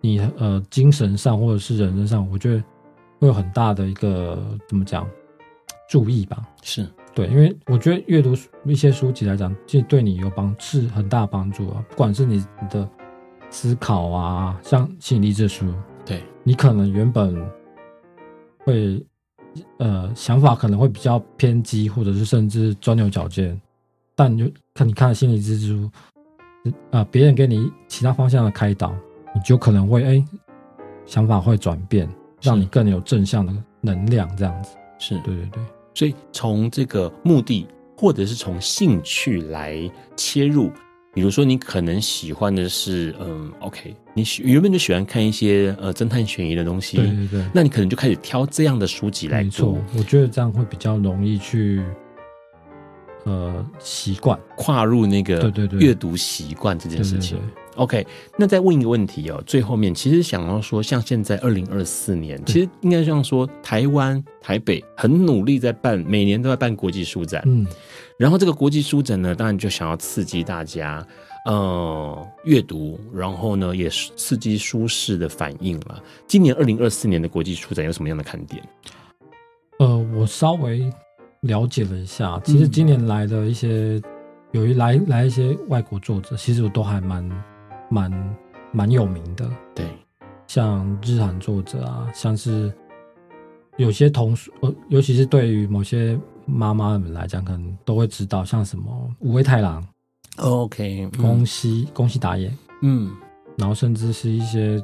[0.00, 2.64] 你呃精神上或者是人生上，我觉得
[3.20, 5.08] 会有很大的一个怎么讲
[5.88, 6.42] 注意吧。
[6.62, 11.84] 是对，因为我觉得阅读一些书籍来讲，其实对你有帮是很大帮助啊。
[11.90, 12.88] 不管是你你的
[13.50, 15.72] 思考啊，像心理励志书，
[16.04, 17.40] 对你可能原本
[18.64, 19.00] 会。
[19.78, 23.60] 呃，想法可能会比较偏激，或者是甚至钻牛角尖，
[24.14, 25.90] 但你就看你看心理蜘蛛，
[26.90, 28.94] 啊、呃，别人给你其他方向的开导，
[29.34, 30.24] 你就可能会哎，
[31.06, 32.08] 想法会转变，
[32.40, 35.14] 让你更有正向的能量，这样子是。
[35.20, 35.62] 对对对，
[35.94, 40.70] 所以从这个目的或者是从兴趣来切入。
[41.14, 49.72] 比如说，你可能喜欢的是，嗯，OK，你原本就喜欢看一些呃侦探悬疑的东西，对对对，那你可能就开始挑这样的书籍来做。
[49.72, 51.82] 没错，我觉得这样会比较容易去，
[53.24, 57.38] 呃习惯，跨入那个对对对阅读习惯这件事情。
[57.78, 58.04] OK，
[58.36, 67.64] 那再问一个问题哦，最后面其实想要说，像现在二零二四年，其实应该这样说，台湾台北很努力在办，每年都在办国际书展，嗯，
[68.18, 71.06] 然后这个国际书展呢，当然就想要刺激大家，
[71.46, 76.02] 呃，阅读，然后呢，也是刺激舒适的反应了。
[76.26, 78.60] 今年二零二四年的国际书展有什么样的看点？
[79.78, 80.90] 呃，我稍微
[81.42, 84.02] 了解了一下，其实今年来的一些，嗯、
[84.50, 87.24] 有一来来一些外国作者，其实我都还蛮。
[87.88, 88.36] 蛮
[88.72, 89.86] 蛮有名的，对，
[90.46, 92.72] 像日韩作者啊，像是
[93.76, 99.86] 有些童书，呃，尤其是对于某些妈妈们来讲，可能都会知道，像什么五味太郎
[100.36, 103.10] ，OK，宫西宫西达也，嗯，
[103.56, 104.82] 然后甚至是一些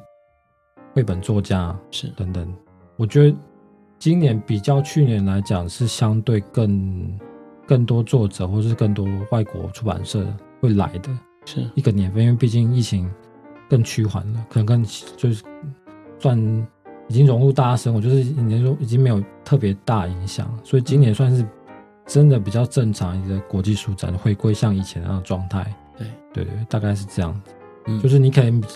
[0.94, 2.08] 绘本作家是。
[2.16, 2.54] 等等，
[2.96, 3.36] 我觉得
[3.98, 7.18] 今年比较去年来讲，是相对更
[7.66, 10.26] 更多作者或是更多外国出版社
[10.60, 11.10] 会来的。
[11.44, 13.10] 是一个年份，因为毕竟疫情
[13.68, 14.84] 更趋缓了，可能更
[15.16, 15.42] 就是
[16.18, 16.38] 算
[17.08, 21.46] 已经融入大家生活，就是你说已经没有特别大影响，所以今年算是
[22.06, 25.64] 真的比较正常一个国际书展，回归像以前那样的状态。
[25.96, 27.40] 对对对，大概是这样。
[27.86, 28.66] 嗯，就是你可能比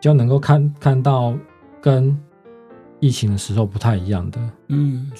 [0.00, 1.36] 较能够看看到
[1.80, 2.18] 跟
[2.98, 5.10] 疫情的时候不太一样的，嗯，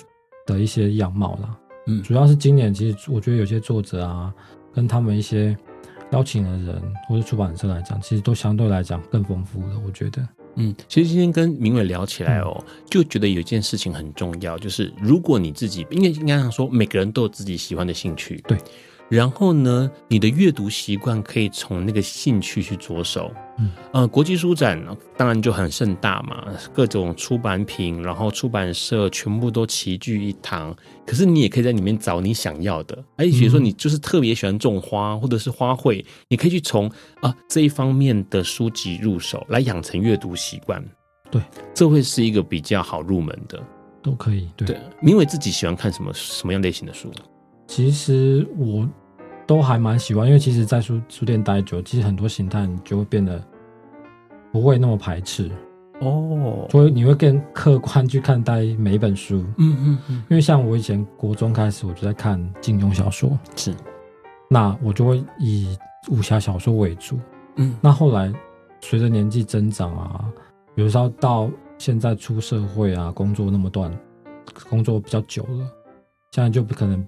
[0.46, 1.56] 的一些样貌啦。
[1.86, 4.32] 嗯，主要是今年其实我觉得有些作者啊，
[4.72, 5.56] 跟他们一些。
[6.12, 9.80] 邀请的人或者出版社来讲，其实都相对来讲更丰富了。
[9.86, 18.58] 我觉得，嗯，其实今天跟明伟聊起来哦，嗯、就觉得有一件事情很重要，就是如果你自己，应该应该想说，每个人都有自己喜欢的兴趣，对。
[19.10, 23.30] 然后呢，你的阅读习惯可以从那个兴趣去着手。
[23.58, 24.80] 嗯，呃，国际书展
[25.16, 30.74] 当然就很盛大嘛，各种出版品，然后出版社全部都齐聚一堂。
[31.04, 32.96] 可是你也可以在里面找你想要的。
[33.16, 36.88] 哎，比如说你就是特别喜欢种花，或者是花卉，你可以去从
[37.20, 40.82] 啊这一方面的书籍入手，来养成阅读习惯。
[41.32, 41.42] 对，
[41.74, 43.60] 这会是一个比较好入门的。
[44.02, 44.48] 都可以。
[44.56, 47.10] 对，对，明伟自己喜欢看什么什么样类型的书？
[47.66, 48.88] 其实我。
[49.50, 53.44] 都还蛮喜欢，因为其实，在书书店待久，其实很多形态你就会变得
[54.52, 55.50] 不会那么排斥
[55.98, 59.44] 哦，所以你会更客观去看待每一本书。
[59.58, 60.24] 嗯嗯嗯。
[60.30, 63.74] 因为像我以前国中开始，我就在看金庸小说，是，
[64.48, 65.76] 那我就会以
[66.10, 67.18] 武侠小说为主。
[67.56, 68.32] 嗯，那后来
[68.80, 70.32] 随着年纪增长啊，
[70.76, 73.92] 比如说到现在出社会啊，工作那么段，
[74.68, 75.68] 工作比较久了，
[76.30, 77.04] 现在就不可能。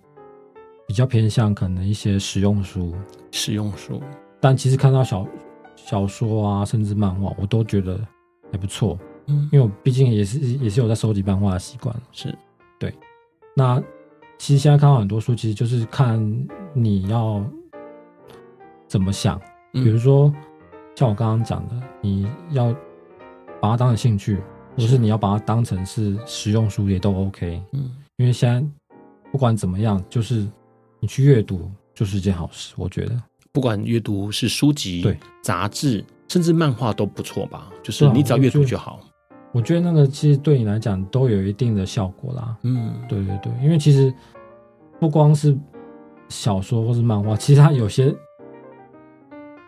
[0.92, 2.94] 比较偏向可能一些实用书，
[3.30, 3.98] 实用书，
[4.38, 5.26] 但其实看到小
[5.74, 7.98] 小说啊，甚至漫画，我都觉得
[8.52, 8.98] 还不错。
[9.26, 11.96] 嗯，因为我毕竟也是也是有在收集漫画的习惯。
[12.12, 12.36] 是，
[12.78, 12.92] 对。
[13.56, 13.82] 那
[14.36, 16.20] 其实现在看到很多书，其实就是看
[16.74, 17.42] 你要
[18.86, 19.40] 怎么想。
[19.72, 20.30] 比如说
[20.94, 22.70] 像我刚刚讲的，你要
[23.62, 24.42] 把它当成兴趣，
[24.76, 27.62] 或是你要把它当成是实用书，也都 OK。
[27.72, 28.62] 嗯，因为现在
[29.30, 30.46] 不管怎么样，就是。
[31.02, 37.68] 你去阅读就是一件好事，我觉得，不管阅读是书籍、对杂志，甚至漫画都不错吧。
[37.82, 39.00] 就是你只要阅读就好。
[39.50, 42.56] 我觉得那个其实对你来讲都有一定的效果啦。
[42.62, 44.14] 嗯，对对对，因为其实
[45.00, 45.58] 不光是
[46.28, 48.14] 小说或是漫画，其实它有些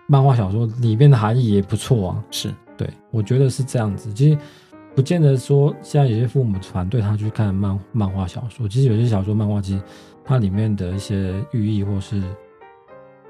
[0.06, 2.24] 漫画小说里面的含义也不错啊。
[2.30, 4.14] 是，对，我觉得是这样子。
[4.14, 4.38] 其实
[4.94, 9.82] 不见得说现在有些父母反对他去看漫漫画小说，其实有些小说漫画其实。
[10.24, 12.20] 它里面的一些寓意或是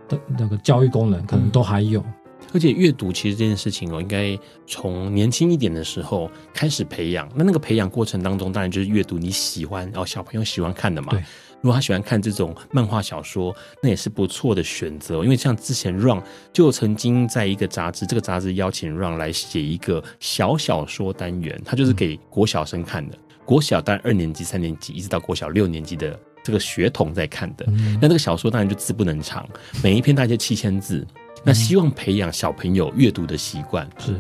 [0.09, 2.01] 的那个教育功能，可能都还有。
[2.01, 2.15] 嗯、
[2.53, 7.29] 而且阅读其实这件事情哦，应该从年轻一点的时候开始培养。
[7.35, 11.09] 那那个培养过程当中，当然就是阅读你喜欢，然后小朋友喜欢看的嘛。
[11.11, 11.23] 对。
[11.61, 15.25] 如果他喜欢看这种漫画小说，那也是不错的选择。
[15.25, 16.23] 因为像之前 Run
[16.53, 23.17] 就曾经在一个杂志，这个杂志邀请 Run 来写一个小小说单元，他就是给国小生看的。
[23.17, 26.21] 嗯、国小当然二年级、三年级，一直到国小六年级的。
[26.45, 27.67] 这个血统在看的，
[28.01, 29.49] 那这个小说当然就字不能长，
[29.83, 31.05] 每一篇大概七千字，
[31.43, 33.89] 那希望培养小朋友阅读的习惯。
[33.99, 34.15] 是。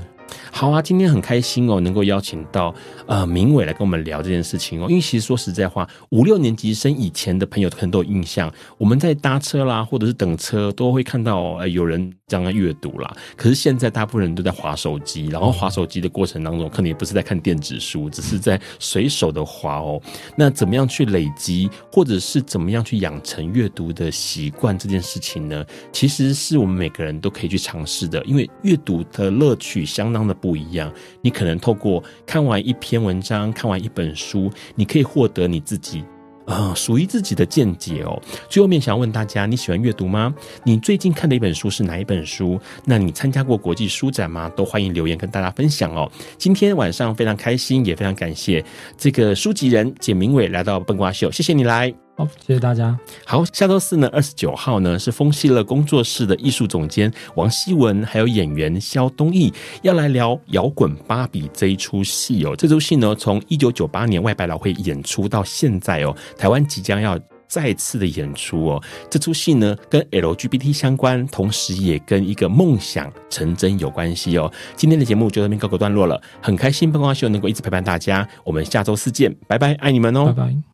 [0.51, 2.75] 好啊，今天很开心哦，能够邀请到
[3.07, 4.87] 呃明伟来跟我们聊这件事情哦。
[4.89, 13.17] 因为其实说实在话，五六年级生以前的朋友可能都有印象，我们在搭车啦，或者是等车，都会看到呃有人这样阅读啦。
[13.37, 20.01] 可是现在大部分人都在划手机，然后划手机的过程当中，可能也不是在看电子书，只是在随手的划哦。
[20.37, 25.65] 那怎么样去累积，或者是怎么样去养成阅读的习惯这件事情呢？
[25.93, 30.91] 其实是我们每个人都可以去尝试的，因为阅读的乐趣相当的不一样，
[31.21, 36.03] 你可能透过看完一篇文章，看完一本书，你可以获得你自己
[36.47, 38.21] 呃，属于自己的见解哦。
[38.51, 40.35] 最后面想问大家，你喜欢阅读吗？
[40.63, 42.61] 你最近看的一本书是哪一本书？
[42.85, 44.49] 那你参加过国际书展吗？
[44.51, 46.11] 都欢迎留言跟大家分享哦。
[46.37, 48.63] 今天晚上非常开心，也非常感谢
[48.99, 52.04] 这个书籍人简明伟来到笨瓜秀，谢谢你来。
[52.17, 52.97] 好，谢谢大家。
[53.27, 59.53] 好，下周四呢，二十九号呢，是风夕乐工作室的艺术总监王希文，还有演员肖东义
[59.83, 62.55] 要来聊《摇滚芭比》这一出戏哦。
[62.57, 68.83] 这出戏呢，从一九九八年外百老汇演出到现在哦，台湾即将要再次的演出哦。
[69.11, 74.49] 这出戏呢，跟 LGBT 相关，同时也跟一个梦想成真有关系哦。
[74.77, 80.74] 今天的节目就到这边告个段落了，很开心笨瓜秀能够一直陪伴大家，我们下周四见，拜拜，爱你们哦，拜拜。